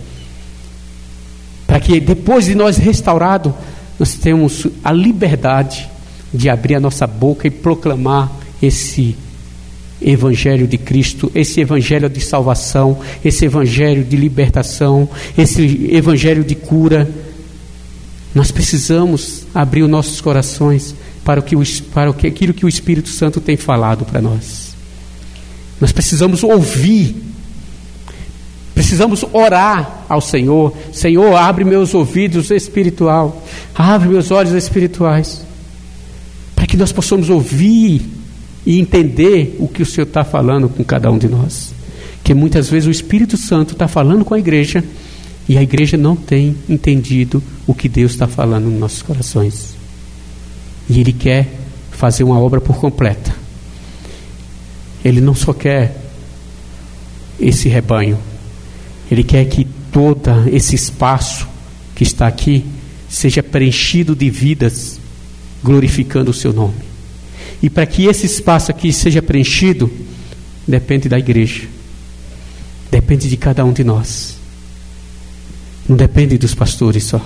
Para 1.64 1.78
que 1.78 2.00
depois 2.00 2.46
de 2.46 2.56
nós 2.56 2.76
restaurado, 2.76 3.54
nós 4.00 4.14
temos 4.14 4.66
a 4.82 4.90
liberdade 4.90 5.88
de 6.34 6.48
abrir 6.48 6.74
a 6.74 6.80
nossa 6.80 7.06
boca 7.06 7.46
e 7.46 7.50
proclamar 7.52 8.32
esse 8.60 9.16
evangelho 10.02 10.66
de 10.66 10.76
Cristo, 10.76 11.30
esse 11.32 11.60
evangelho 11.60 12.08
de 12.08 12.20
salvação, 12.20 12.98
esse 13.24 13.44
evangelho 13.44 14.02
de 14.02 14.16
libertação, 14.16 15.08
esse 15.38 15.88
evangelho 15.92 16.42
de 16.42 16.56
cura. 16.56 17.08
Nós 18.34 18.50
precisamos 18.50 19.46
abrir 19.54 19.84
os 19.84 19.90
nossos 19.90 20.20
corações 20.20 20.96
para, 21.24 21.40
o 21.40 21.42
que, 21.42 21.56
para 21.92 22.10
aquilo 22.10 22.54
que 22.54 22.64
o 22.64 22.68
Espírito 22.68 23.08
Santo 23.08 23.40
tem 23.40 23.56
falado 23.56 24.04
para 24.04 24.20
nós. 24.20 24.74
Nós 25.80 25.92
precisamos 25.92 26.42
ouvir, 26.42 27.16
Precisamos 28.80 29.24
orar 29.32 30.06
ao 30.08 30.22
Senhor. 30.22 30.74
Senhor, 30.90 31.34
abre 31.36 31.64
meus 31.64 31.92
ouvidos 31.92 32.50
espiritual, 32.50 33.44
abre 33.74 34.08
meus 34.08 34.30
olhos 34.30 34.52
espirituais, 34.52 35.44
para 36.56 36.66
que 36.66 36.78
nós 36.78 36.90
possamos 36.90 37.28
ouvir 37.28 38.02
e 38.64 38.80
entender 38.80 39.56
o 39.58 39.68
que 39.68 39.82
o 39.82 39.86
Senhor 39.86 40.06
está 40.06 40.24
falando 40.24 40.68
com 40.68 40.82
cada 40.82 41.10
um 41.10 41.18
de 41.18 41.28
nós. 41.28 41.74
Que 42.24 42.32
muitas 42.32 42.70
vezes 42.70 42.88
o 42.88 42.90
Espírito 42.90 43.36
Santo 43.36 43.74
está 43.74 43.86
falando 43.86 44.24
com 44.24 44.34
a 44.34 44.38
igreja 44.38 44.82
e 45.48 45.58
a 45.58 45.62
igreja 45.62 45.96
não 45.96 46.16
tem 46.16 46.56
entendido 46.68 47.42
o 47.66 47.74
que 47.74 47.88
Deus 47.88 48.12
está 48.12 48.26
falando 48.26 48.64
nos 48.64 48.80
nossos 48.80 49.02
corações. 49.02 49.79
E 50.90 50.98
Ele 50.98 51.12
quer 51.12 51.48
fazer 51.92 52.24
uma 52.24 52.40
obra 52.40 52.60
por 52.60 52.76
completa. 52.78 53.32
Ele 55.04 55.20
não 55.20 55.36
só 55.36 55.52
quer 55.52 55.96
esse 57.38 57.68
rebanho, 57.68 58.18
Ele 59.08 59.22
quer 59.22 59.44
que 59.44 59.64
todo 59.92 60.48
esse 60.52 60.74
espaço 60.74 61.46
que 61.94 62.02
está 62.02 62.26
aqui 62.26 62.66
seja 63.08 63.40
preenchido 63.40 64.16
de 64.16 64.28
vidas, 64.28 64.98
glorificando 65.62 66.32
o 66.32 66.34
Seu 66.34 66.52
nome. 66.52 66.74
E 67.62 67.70
para 67.70 67.86
que 67.86 68.06
esse 68.06 68.26
espaço 68.26 68.72
aqui 68.72 68.92
seja 68.92 69.22
preenchido, 69.22 69.88
depende 70.66 71.08
da 71.08 71.20
igreja, 71.20 71.68
depende 72.90 73.28
de 73.28 73.36
cada 73.36 73.64
um 73.64 73.72
de 73.72 73.84
nós. 73.84 74.36
Não 75.88 75.96
depende 75.96 76.36
dos 76.36 76.52
pastores 76.52 77.04
só, 77.04 77.24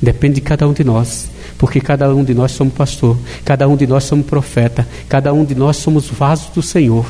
depende 0.00 0.36
de 0.36 0.40
cada 0.42 0.68
um 0.68 0.72
de 0.72 0.84
nós, 0.84 1.28
porque 1.60 1.78
cada 1.78 2.12
um 2.14 2.24
de 2.24 2.32
nós 2.32 2.52
somos 2.52 2.72
pastor, 2.72 3.18
cada 3.44 3.68
um 3.68 3.76
de 3.76 3.86
nós 3.86 4.04
somos 4.04 4.24
profeta, 4.24 4.88
cada 5.10 5.30
um 5.30 5.44
de 5.44 5.54
nós 5.54 5.76
somos 5.76 6.06
vasos 6.08 6.48
do 6.54 6.62
Senhor. 6.62 7.04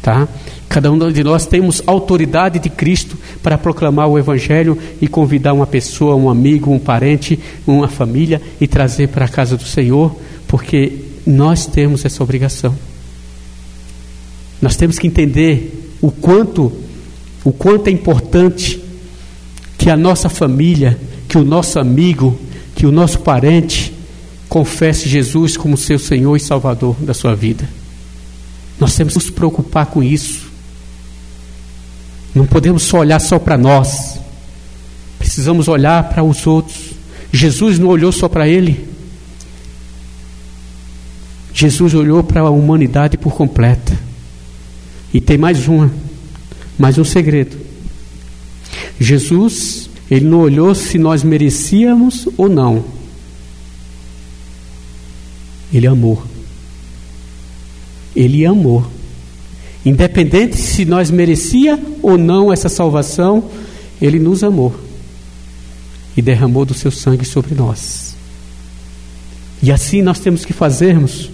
Tá? 0.00 0.28
Cada 0.68 0.92
um 0.92 1.10
de 1.10 1.24
nós 1.24 1.44
temos 1.44 1.82
autoridade 1.84 2.60
de 2.60 2.70
Cristo 2.70 3.18
para 3.42 3.58
proclamar 3.58 4.06
o 4.06 4.16
Evangelho 4.16 4.78
e 5.02 5.08
convidar 5.08 5.54
uma 5.54 5.66
pessoa, 5.66 6.14
um 6.14 6.30
amigo, 6.30 6.70
um 6.70 6.78
parente, 6.78 7.36
uma 7.66 7.88
família 7.88 8.40
e 8.60 8.68
trazer 8.68 9.08
para 9.08 9.24
a 9.24 9.28
casa 9.28 9.56
do 9.56 9.64
Senhor, 9.64 10.14
porque 10.46 10.92
nós 11.26 11.66
temos 11.66 12.04
essa 12.04 12.22
obrigação. 12.22 12.76
Nós 14.62 14.76
temos 14.76 15.00
que 15.00 15.08
entender 15.08 15.96
o 16.00 16.12
quanto, 16.12 16.72
o 17.42 17.50
quanto 17.50 17.88
é 17.88 17.90
importante 17.90 18.80
que 19.76 19.90
a 19.90 19.96
nossa 19.96 20.28
família, 20.28 20.96
que 21.26 21.36
o 21.36 21.44
nosso 21.44 21.80
amigo, 21.80 22.38
que 22.78 22.86
o 22.86 22.92
nosso 22.92 23.18
parente 23.18 23.92
confesse 24.48 25.08
Jesus 25.08 25.56
como 25.56 25.76
seu 25.76 25.98
Senhor 25.98 26.36
e 26.36 26.40
Salvador 26.40 26.94
da 27.00 27.12
sua 27.12 27.34
vida. 27.34 27.68
Nós 28.78 28.94
temos 28.94 29.14
que 29.14 29.18
nos 29.18 29.30
preocupar 29.30 29.86
com 29.86 30.00
isso. 30.00 30.46
Não 32.32 32.46
podemos 32.46 32.84
só 32.84 32.98
olhar 32.98 33.18
só 33.18 33.36
para 33.36 33.58
nós. 33.58 34.20
Precisamos 35.18 35.66
olhar 35.66 36.08
para 36.08 36.22
os 36.22 36.46
outros. 36.46 36.92
Jesus 37.32 37.80
não 37.80 37.88
olhou 37.88 38.12
só 38.12 38.28
para 38.28 38.46
ele. 38.46 38.88
Jesus 41.52 41.94
olhou 41.94 42.22
para 42.22 42.42
a 42.42 42.50
humanidade 42.50 43.18
por 43.18 43.34
completa. 43.34 43.98
E 45.12 45.20
tem 45.20 45.36
mais 45.36 45.66
uma, 45.66 45.90
mais 46.78 46.96
um 46.96 47.02
segredo. 47.02 47.58
Jesus, 49.00 49.87
ele 50.10 50.26
não 50.26 50.40
olhou 50.40 50.74
se 50.74 50.98
nós 50.98 51.22
merecíamos 51.22 52.28
ou 52.36 52.48
não. 52.48 52.84
Ele 55.72 55.86
amou. 55.86 56.22
Ele 58.16 58.46
amou. 58.46 58.86
Independente 59.84 60.56
se 60.56 60.84
nós 60.84 61.10
merecia 61.10 61.78
ou 62.02 62.16
não 62.16 62.52
essa 62.52 62.68
salvação, 62.68 63.50
ele 64.00 64.18
nos 64.18 64.42
amou 64.42 64.74
e 66.16 66.22
derramou 66.22 66.64
do 66.64 66.74
seu 66.74 66.90
sangue 66.90 67.24
sobre 67.24 67.54
nós. 67.54 68.16
E 69.62 69.70
assim 69.70 70.02
nós 70.02 70.18
temos 70.18 70.44
que 70.44 70.52
fazermos 70.52 71.30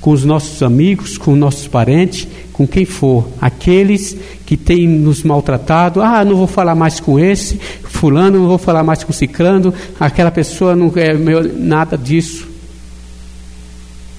com 0.00 0.10
os 0.10 0.24
nossos 0.24 0.62
amigos, 0.62 1.16
com 1.16 1.32
os 1.32 1.38
nossos 1.38 1.66
parentes, 1.66 2.28
com 2.56 2.66
quem 2.66 2.86
for, 2.86 3.28
aqueles 3.38 4.16
que 4.46 4.56
têm 4.56 4.88
nos 4.88 5.22
maltratado, 5.22 6.00
ah, 6.00 6.24
não 6.24 6.36
vou 6.36 6.46
falar 6.46 6.74
mais 6.74 6.98
com 6.98 7.18
esse, 7.18 7.60
fulano, 7.82 8.38
não 8.38 8.48
vou 8.48 8.56
falar 8.56 8.82
mais 8.82 9.04
com 9.04 9.12
ciclano, 9.12 9.74
aquela 10.00 10.30
pessoa 10.30 10.74
não 10.74 10.90
é 10.96 11.12
meu, 11.12 11.42
nada 11.54 11.98
disso. 11.98 12.48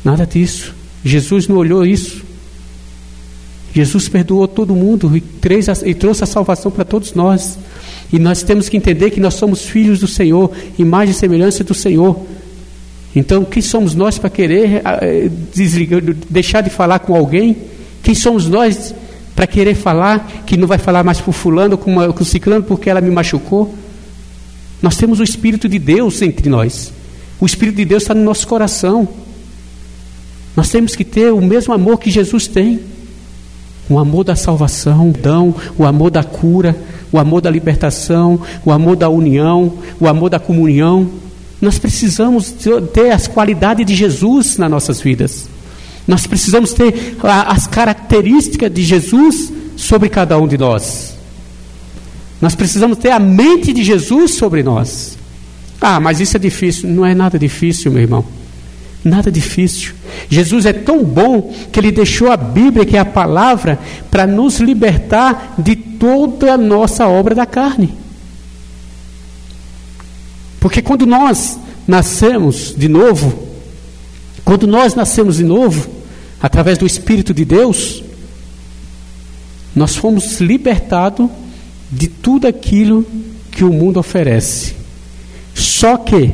Nada 0.05 0.23
disso. 0.23 0.75
Jesus 1.03 1.47
não 1.47 1.57
olhou 1.57 1.83
isso. 1.83 2.23
Jesus 3.73 4.07
perdoou 4.07 4.47
todo 4.47 4.75
mundo 4.75 5.17
e, 5.17 5.21
trouxe 5.95 6.23
a 6.23 6.27
salvação 6.27 6.69
para 6.69 6.85
todos 6.85 7.13
nós. 7.15 7.57
E 8.13 8.19
nós 8.19 8.43
temos 8.43 8.69
que 8.69 8.77
entender 8.77 9.09
que 9.09 9.19
nós 9.19 9.33
somos 9.33 9.65
filhos 9.65 9.99
do 9.99 10.07
Senhor, 10.07 10.51
imagem 10.77 11.11
e 11.11 11.17
semelhança 11.17 11.63
do 11.63 11.73
Senhor. 11.73 12.23
Então, 13.15 13.43
quem 13.43 13.63
somos 13.63 13.95
nós 13.95 14.19
para 14.19 14.29
querer 14.29 14.83
eh, 15.01 15.29
desligar, 15.51 16.01
deixar 16.29 16.61
de 16.61 16.69
falar 16.69 16.99
com 16.99 17.15
alguém? 17.15 17.57
Quem 18.03 18.15
somos 18.15 18.47
nós 18.47 18.93
para 19.35 19.45
querer 19.45 19.75
falar 19.75 20.43
que 20.45 20.57
não 20.57 20.67
vai 20.67 20.77
falar 20.77 21.03
mais 21.03 21.21
com 21.21 21.31
fulano, 21.31 21.77
com, 21.77 21.91
uma, 21.91 22.11
com 22.11 22.23
ciclano 22.23 22.63
porque 22.63 22.89
ela 22.89 23.01
me 23.01 23.11
machucou? 23.11 23.73
Nós 24.81 24.95
temos 24.95 25.19
o 25.19 25.23
Espírito 25.23 25.67
de 25.67 25.79
Deus 25.79 26.21
entre 26.21 26.49
nós. 26.49 26.93
O 27.39 27.45
Espírito 27.45 27.77
de 27.77 27.85
Deus 27.85 28.03
está 28.03 28.13
no 28.13 28.23
nosso 28.23 28.47
coração. 28.47 29.07
Nós 30.55 30.69
temos 30.69 30.95
que 30.95 31.03
ter 31.03 31.31
o 31.31 31.41
mesmo 31.41 31.73
amor 31.73 31.99
que 31.99 32.09
Jesus 32.09 32.47
tem. 32.47 32.79
O 33.89 33.97
amor 33.99 34.23
da 34.23 34.35
salvação, 34.35 35.13
o 35.77 35.85
amor 35.85 36.11
da 36.11 36.23
cura, 36.23 36.75
o 37.11 37.17
amor 37.17 37.41
da 37.41 37.49
libertação, 37.49 38.39
o 38.65 38.71
amor 38.71 38.95
da 38.95 39.07
união, 39.07 39.73
o 39.99 40.07
amor 40.07 40.29
da 40.29 40.39
comunhão. 40.39 41.09
Nós 41.61 41.79
precisamos 41.79 42.53
ter 42.93 43.11
as 43.11 43.27
qualidades 43.27 43.85
de 43.85 43.95
Jesus 43.95 44.57
nas 44.57 44.69
nossas 44.69 44.99
vidas. 44.99 45.47
Nós 46.07 46.25
precisamos 46.25 46.73
ter 46.73 47.17
as 47.21 47.67
características 47.67 48.71
de 48.71 48.83
Jesus 48.83 49.51
sobre 49.75 50.07
cada 50.07 50.37
um 50.37 50.47
de 50.47 50.57
nós. 50.57 51.17
Nós 52.41 52.55
precisamos 52.55 52.97
ter 52.97 53.11
a 53.11 53.19
mente 53.19 53.73
de 53.73 53.83
Jesus 53.83 54.35
sobre 54.35 54.63
nós. 54.63 55.17
Ah, 55.81 55.99
mas 55.99 56.19
isso 56.19 56.37
é 56.37 56.39
difícil. 56.39 56.89
Não 56.89 57.05
é 57.05 57.13
nada 57.13 57.37
difícil, 57.37 57.91
meu 57.91 58.01
irmão. 58.01 58.25
Nada 59.03 59.31
difícil. 59.31 59.93
Jesus 60.29 60.65
é 60.65 60.73
tão 60.73 61.03
bom 61.03 61.53
que 61.71 61.79
ele 61.79 61.91
deixou 61.91 62.31
a 62.31 62.37
Bíblia, 62.37 62.85
que 62.85 62.95
é 62.95 62.99
a 62.99 63.05
palavra, 63.05 63.79
para 64.09 64.25
nos 64.25 64.59
libertar 64.59 65.55
de 65.57 65.75
toda 65.75 66.53
a 66.53 66.57
nossa 66.57 67.07
obra 67.07 67.35
da 67.35 67.45
carne. 67.45 67.93
Porque 70.59 70.81
quando 70.81 71.05
nós 71.05 71.59
nascemos 71.87 72.73
de 72.75 72.87
novo, 72.87 73.47
quando 74.43 74.67
nós 74.67 74.95
nascemos 74.95 75.37
de 75.37 75.43
novo, 75.43 75.96
através 76.41 76.77
do 76.77 76.85
Espírito 76.85 77.33
de 77.33 77.45
Deus, 77.45 78.03
nós 79.75 79.95
fomos 79.95 80.39
libertados 80.39 81.29
de 81.91 82.07
tudo 82.07 82.47
aquilo 82.47 83.05
que 83.51 83.63
o 83.63 83.71
mundo 83.71 83.99
oferece. 83.99 84.75
Só 85.53 85.97
que 85.97 86.33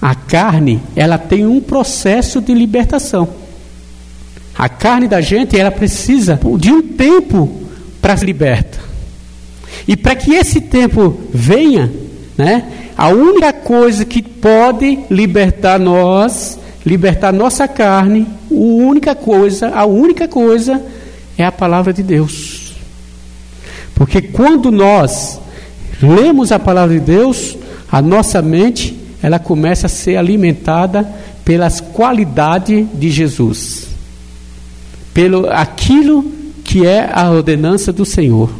a 0.00 0.14
carne, 0.14 0.82
ela 0.94 1.16
tem 1.16 1.46
um 1.46 1.60
processo 1.60 2.40
de 2.40 2.52
libertação. 2.52 3.28
A 4.56 4.68
carne 4.68 5.08
da 5.08 5.20
gente, 5.20 5.58
ela 5.58 5.70
precisa 5.70 6.38
de 6.58 6.70
um 6.70 6.82
tempo 6.82 7.62
para 8.00 8.16
se 8.16 8.24
liberta. 8.24 8.78
E 9.88 9.96
para 9.96 10.14
que 10.14 10.32
esse 10.32 10.60
tempo 10.60 11.18
venha, 11.32 11.90
né, 12.36 12.70
a 12.96 13.08
única 13.08 13.52
coisa 13.52 14.04
que 14.04 14.22
pode 14.22 15.00
libertar 15.10 15.80
nós, 15.80 16.58
libertar 16.84 17.32
nossa 17.32 17.66
carne, 17.66 18.26
a 18.50 18.54
única 18.54 19.14
coisa, 19.14 19.68
a 19.68 19.84
única 19.86 20.28
coisa 20.28 20.82
é 21.36 21.44
a 21.44 21.52
palavra 21.52 21.92
de 21.92 22.02
Deus. 22.02 22.74
Porque 23.94 24.20
quando 24.20 24.70
nós 24.70 25.40
lemos 26.02 26.52
a 26.52 26.58
palavra 26.58 26.98
de 26.98 27.00
Deus, 27.00 27.56
a 27.90 28.02
nossa 28.02 28.42
mente, 28.42 28.98
ela 29.22 29.38
começa 29.38 29.86
a 29.86 29.90
ser 29.90 30.16
alimentada 30.16 31.08
pelas 31.44 31.80
qualidades 31.80 32.86
de 32.94 33.10
Jesus. 33.10 33.88
Pelo 35.12 35.48
aquilo 35.50 36.24
que 36.64 36.86
é 36.86 37.08
a 37.12 37.30
ordenança 37.30 37.92
do 37.92 38.04
Senhor. 38.04 38.50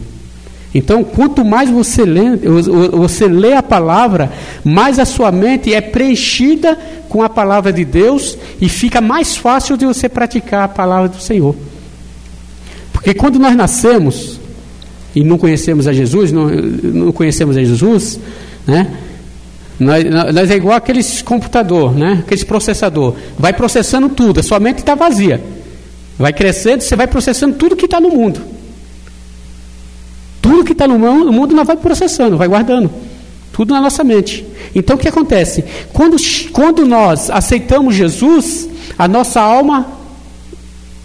Então, 0.74 1.04
quanto 1.04 1.44
mais 1.44 1.70
você 1.70 2.04
lê, 2.04 2.36
você 2.90 3.28
lê 3.28 3.52
a 3.52 3.62
palavra, 3.62 4.32
mais 4.64 4.98
a 4.98 5.04
sua 5.04 5.30
mente 5.30 5.72
é 5.72 5.80
preenchida 5.80 6.76
com 7.08 7.22
a 7.22 7.28
palavra 7.28 7.72
de 7.72 7.84
Deus 7.84 8.36
e 8.60 8.68
fica 8.68 9.00
mais 9.00 9.36
fácil 9.36 9.76
de 9.76 9.86
você 9.86 10.08
praticar 10.08 10.64
a 10.64 10.68
palavra 10.68 11.08
do 11.08 11.20
Senhor. 11.20 11.54
Porque 12.92 13.14
quando 13.14 13.38
nós 13.38 13.54
nascemos 13.54 14.40
e 15.14 15.22
não 15.22 15.38
conhecemos 15.38 15.86
a 15.86 15.92
Jesus, 15.92 16.32
não, 16.32 16.48
não 16.48 17.12
conhecemos 17.12 17.56
a 17.56 17.62
Jesus, 17.62 18.18
né? 18.66 18.90
Nós, 19.78 20.04
nós 20.04 20.50
é 20.50 20.56
igual 20.56 20.76
aqueles 20.76 21.22
computador, 21.22 21.94
né? 21.94 22.22
Aqueles 22.24 22.42
processador. 22.42 23.14
Vai 23.38 23.52
processando 23.52 24.08
tudo, 24.08 24.40
a 24.40 24.42
sua 24.42 24.58
mente 24.58 24.78
está 24.78 24.96
vazia. 24.96 25.40
Vai 26.18 26.32
crescendo, 26.32 26.82
você 26.82 26.96
vai 26.96 27.06
processando 27.06 27.54
tudo 27.54 27.76
que 27.76 27.84
está 27.84 28.00
no 28.00 28.08
mundo 28.08 28.53
tudo 30.45 30.62
que 30.62 30.72
está 30.72 30.86
no 30.86 30.99
mundo 30.99 31.55
nós 31.55 31.66
vai 31.66 31.74
processando, 31.74 32.36
vai 32.36 32.47
guardando. 32.47 32.90
Tudo 33.51 33.72
na 33.72 33.80
nossa 33.80 34.05
mente. 34.05 34.45
Então 34.74 34.95
o 34.95 34.99
que 34.99 35.09
acontece? 35.09 35.64
Quando, 35.90 36.18
quando 36.53 36.84
nós 36.84 37.30
aceitamos 37.30 37.95
Jesus, 37.95 38.68
a 38.99 39.09
nossa 39.09 39.40
alma 39.40 39.86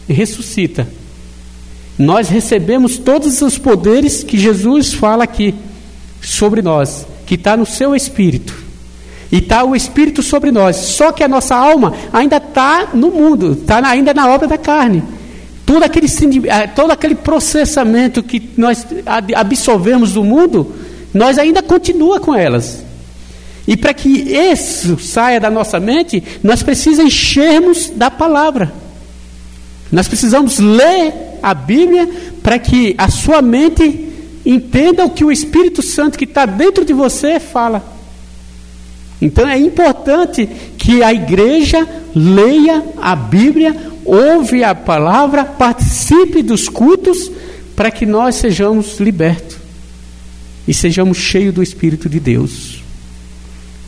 ressuscita. 0.10 0.90
Nós 1.98 2.28
recebemos 2.28 2.98
todos 2.98 3.42
os 3.42 3.58
poderes 3.58 4.24
que 4.26 4.38
Jesus 4.38 4.94
fala 4.94 5.24
aqui 5.24 5.56
sobre 6.22 6.62
nós, 6.62 7.08
que 7.26 7.36
está 7.36 7.56
no 7.56 7.66
seu 7.66 7.96
espírito. 7.96 8.54
E 9.32 9.38
está 9.38 9.64
o 9.64 9.74
Espírito 9.74 10.22
sobre 10.22 10.52
nós. 10.52 10.76
Só 10.76 11.14
que 11.14 11.24
a 11.24 11.28
nossa 11.28 11.56
alma 11.56 11.94
ainda 12.12 12.38
está 12.38 12.90
no 12.94 13.10
mundo, 13.10 13.54
está 13.54 13.88
ainda 13.88 14.14
na 14.14 14.28
obra 14.28 14.48
da 14.50 14.58
carne. 14.58 15.02
Todo 15.70 15.84
aquele, 15.84 16.08
eh, 16.48 16.66
todo 16.66 16.90
aquele 16.90 17.14
processamento 17.14 18.24
que 18.24 18.42
nós 18.58 18.88
absorvemos 19.36 20.14
do 20.14 20.24
mundo, 20.24 20.74
nós 21.14 21.38
ainda 21.38 21.62
continua 21.62 22.20
com 22.20 22.34
elas. 22.34 22.84
E 23.68 23.78
para 23.78 23.94
que 23.94 24.10
isso 24.10 24.98
saia 24.98 25.40
da 25.40 25.52
nossa 25.52 25.80
mente, 25.80 26.24
nós 26.42 26.64
precisamos 26.64 27.14
enchermos 27.14 27.92
da 27.92 28.10
palavra. 28.10 28.74
Nós 29.92 30.08
precisamos 30.08 30.58
ler 30.58 31.14
a 31.44 31.54
Bíblia 31.54 32.10
para 32.42 32.58
que 32.58 32.96
a 32.98 33.08
sua 33.08 33.40
mente 33.40 34.12
entenda 34.44 35.06
o 35.06 35.12
que 35.12 35.24
o 35.24 35.32
Espírito 35.32 35.84
Santo 35.84 36.18
que 36.18 36.26
está 36.26 36.48
dentro 36.48 36.84
de 36.84 36.94
você 36.94 37.40
fala. 37.40 37.84
Então 39.22 39.48
é 39.48 39.60
importante 39.60 40.50
que 40.80 41.04
a 41.04 41.14
igreja 41.14 41.88
leia 42.16 42.84
a 43.00 43.16
Bíblia, 43.16 43.76
ouve 44.10 44.64
a 44.64 44.74
palavra, 44.74 45.46
participe 45.46 46.42
dos 46.42 46.68
cultos, 46.68 47.32
para 47.76 47.92
que 47.92 48.06
nós 48.06 48.36
sejamos 48.36 49.00
libertos 49.00 49.58
e 50.68 50.74
sejamos 50.74 51.18
cheios 51.18 51.54
do 51.54 51.64
Espírito 51.64 52.10
de 52.10 52.20
Deus 52.20 52.84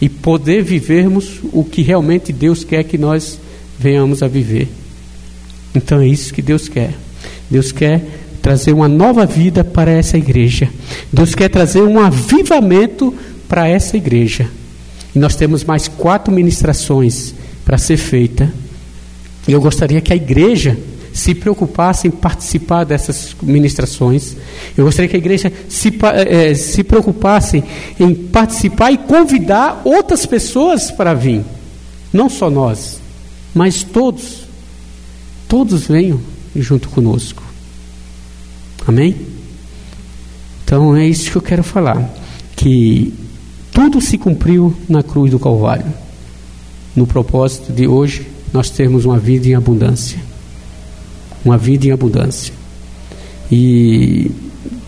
e 0.01 0.09
poder 0.09 0.63
vivermos 0.63 1.39
o 1.51 1.63
que 1.63 1.81
realmente 1.81 2.33
Deus 2.33 2.63
quer 2.63 2.83
que 2.83 2.97
nós 2.97 3.39
venhamos 3.77 4.23
a 4.23 4.27
viver. 4.27 4.67
Então 5.75 5.99
é 5.99 6.07
isso 6.07 6.33
que 6.33 6.41
Deus 6.41 6.67
quer. 6.67 6.93
Deus 7.49 7.71
quer 7.71 8.01
trazer 8.41 8.71
uma 8.73 8.87
nova 8.87 9.25
vida 9.25 9.63
para 9.63 9.91
essa 9.91 10.17
igreja. 10.17 10.69
Deus 11.11 11.35
quer 11.35 11.49
trazer 11.49 11.81
um 11.81 11.99
avivamento 11.99 13.13
para 13.47 13.67
essa 13.67 13.95
igreja. 13.97 14.49
E 15.13 15.19
nós 15.19 15.35
temos 15.35 15.63
mais 15.63 15.87
quatro 15.87 16.33
ministrações 16.33 17.35
para 17.63 17.77
ser 17.77 17.97
feita. 17.97 18.51
Eu 19.47 19.59
gostaria 19.59 20.01
que 20.01 20.13
a 20.13 20.15
igreja 20.15 20.77
se 21.13 21.35
preocupasse 21.35 22.07
em 22.07 22.11
participar 22.11 22.83
dessas 22.85 23.35
ministrações. 23.41 24.35
Eu 24.77 24.85
gostaria 24.85 25.09
que 25.09 25.15
a 25.15 25.19
igreja 25.19 25.51
se, 25.67 25.93
eh, 26.27 26.53
se 26.53 26.83
preocupasse 26.83 27.63
em 27.99 28.13
participar 28.13 28.91
e 28.91 28.97
convidar 28.97 29.81
outras 29.83 30.25
pessoas 30.25 30.89
para 30.89 31.13
vir. 31.13 31.43
Não 32.13 32.29
só 32.29 32.49
nós, 32.49 32.99
mas 33.53 33.83
todos. 33.83 34.41
Todos 35.47 35.87
venham 35.87 36.21
junto 36.55 36.87
conosco. 36.89 37.43
Amém? 38.87 39.15
Então 40.63 40.95
é 40.95 41.05
isso 41.05 41.29
que 41.29 41.37
eu 41.37 41.41
quero 41.41 41.63
falar. 41.63 42.09
Que 42.55 43.13
tudo 43.73 43.99
se 43.99 44.17
cumpriu 44.17 44.73
na 44.87 45.03
cruz 45.03 45.31
do 45.31 45.39
Calvário. 45.39 45.93
No 46.95 47.05
propósito 47.05 47.73
de 47.73 47.87
hoje, 47.87 48.27
nós 48.53 48.69
termos 48.69 49.05
uma 49.05 49.17
vida 49.17 49.47
em 49.47 49.55
abundância. 49.55 50.19
Uma 51.43 51.57
vida 51.57 51.87
em 51.87 51.91
abundância. 51.91 52.53
E 53.51 54.31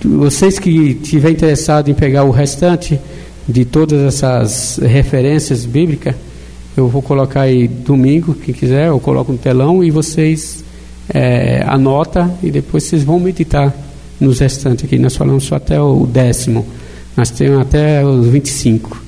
vocês 0.03 0.59
que 0.59 0.70
estiverem 0.70 1.36
interessados 1.36 1.89
em 1.89 1.93
pegar 1.93 2.24
o 2.24 2.32
restante 2.32 2.99
de 3.47 3.66
todas 3.66 4.01
essas 4.01 4.80
referências 4.82 5.66
bíblicas, 5.66 6.16
eu 6.76 6.88
vou 6.88 7.01
colocar 7.01 7.41
aí 7.41 7.68
domingo, 7.68 8.34
quem 8.34 8.53
quiser, 8.53 8.88
eu 8.88 8.99
coloco 8.99 9.32
no 9.32 9.38
telão 9.38 9.84
e 9.84 9.91
vocês 9.91 10.64
é, 11.14 11.64
anota 11.68 12.34
e 12.41 12.49
depois 12.49 12.84
vocês 12.84 13.03
vão 13.03 13.20
meditar 13.20 13.74
nos 14.20 14.39
restantes 14.39 14.86
aqui. 14.86 14.97
Nós 14.97 15.16
falamos 15.16 15.43
só 15.43 15.55
até 15.55 15.80
o 15.80 16.05
décimo. 16.05 16.66
Nós 17.16 17.30
temos 17.30 17.59
até 17.59 18.03
os 18.03 18.28
25. 18.28 19.01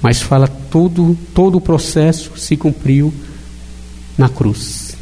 Mas 0.00 0.20
fala 0.20 0.48
todo, 0.48 1.16
todo 1.34 1.58
o 1.58 1.60
processo 1.60 2.32
se 2.36 2.56
cumpriu 2.56 3.12
na 4.16 4.28
cruz. 4.28 4.96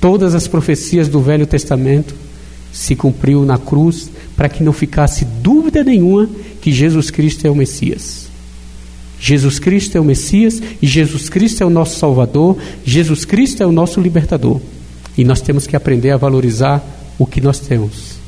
Todas 0.00 0.34
as 0.34 0.48
profecias 0.48 1.08
do 1.08 1.20
Velho 1.20 1.46
Testamento 1.46 2.14
se 2.72 2.94
cumpriu 2.94 3.44
na 3.44 3.58
cruz 3.58 4.10
para 4.36 4.48
que 4.48 4.62
não 4.62 4.72
ficasse 4.72 5.24
dúvida 5.24 5.82
nenhuma 5.84 6.28
que 6.60 6.72
Jesus 6.72 7.10
Cristo 7.10 7.46
é 7.46 7.50
o 7.50 7.54
Messias. 7.54 8.28
Jesus 9.18 9.58
Cristo 9.58 9.98
é 9.98 10.00
o 10.00 10.04
Messias 10.04 10.62
e 10.80 10.86
Jesus 10.86 11.28
Cristo 11.28 11.62
é 11.62 11.66
o 11.66 11.70
nosso 11.70 11.98
Salvador, 11.98 12.56
Jesus 12.84 13.24
Cristo 13.24 13.62
é 13.62 13.66
o 13.66 13.72
nosso 13.72 14.00
libertador. 14.00 14.60
E 15.18 15.24
nós 15.24 15.40
temos 15.40 15.66
que 15.66 15.76
aprender 15.76 16.10
a 16.10 16.16
valorizar 16.16 16.82
o 17.18 17.26
que 17.26 17.40
nós 17.40 17.58
temos 17.58 18.19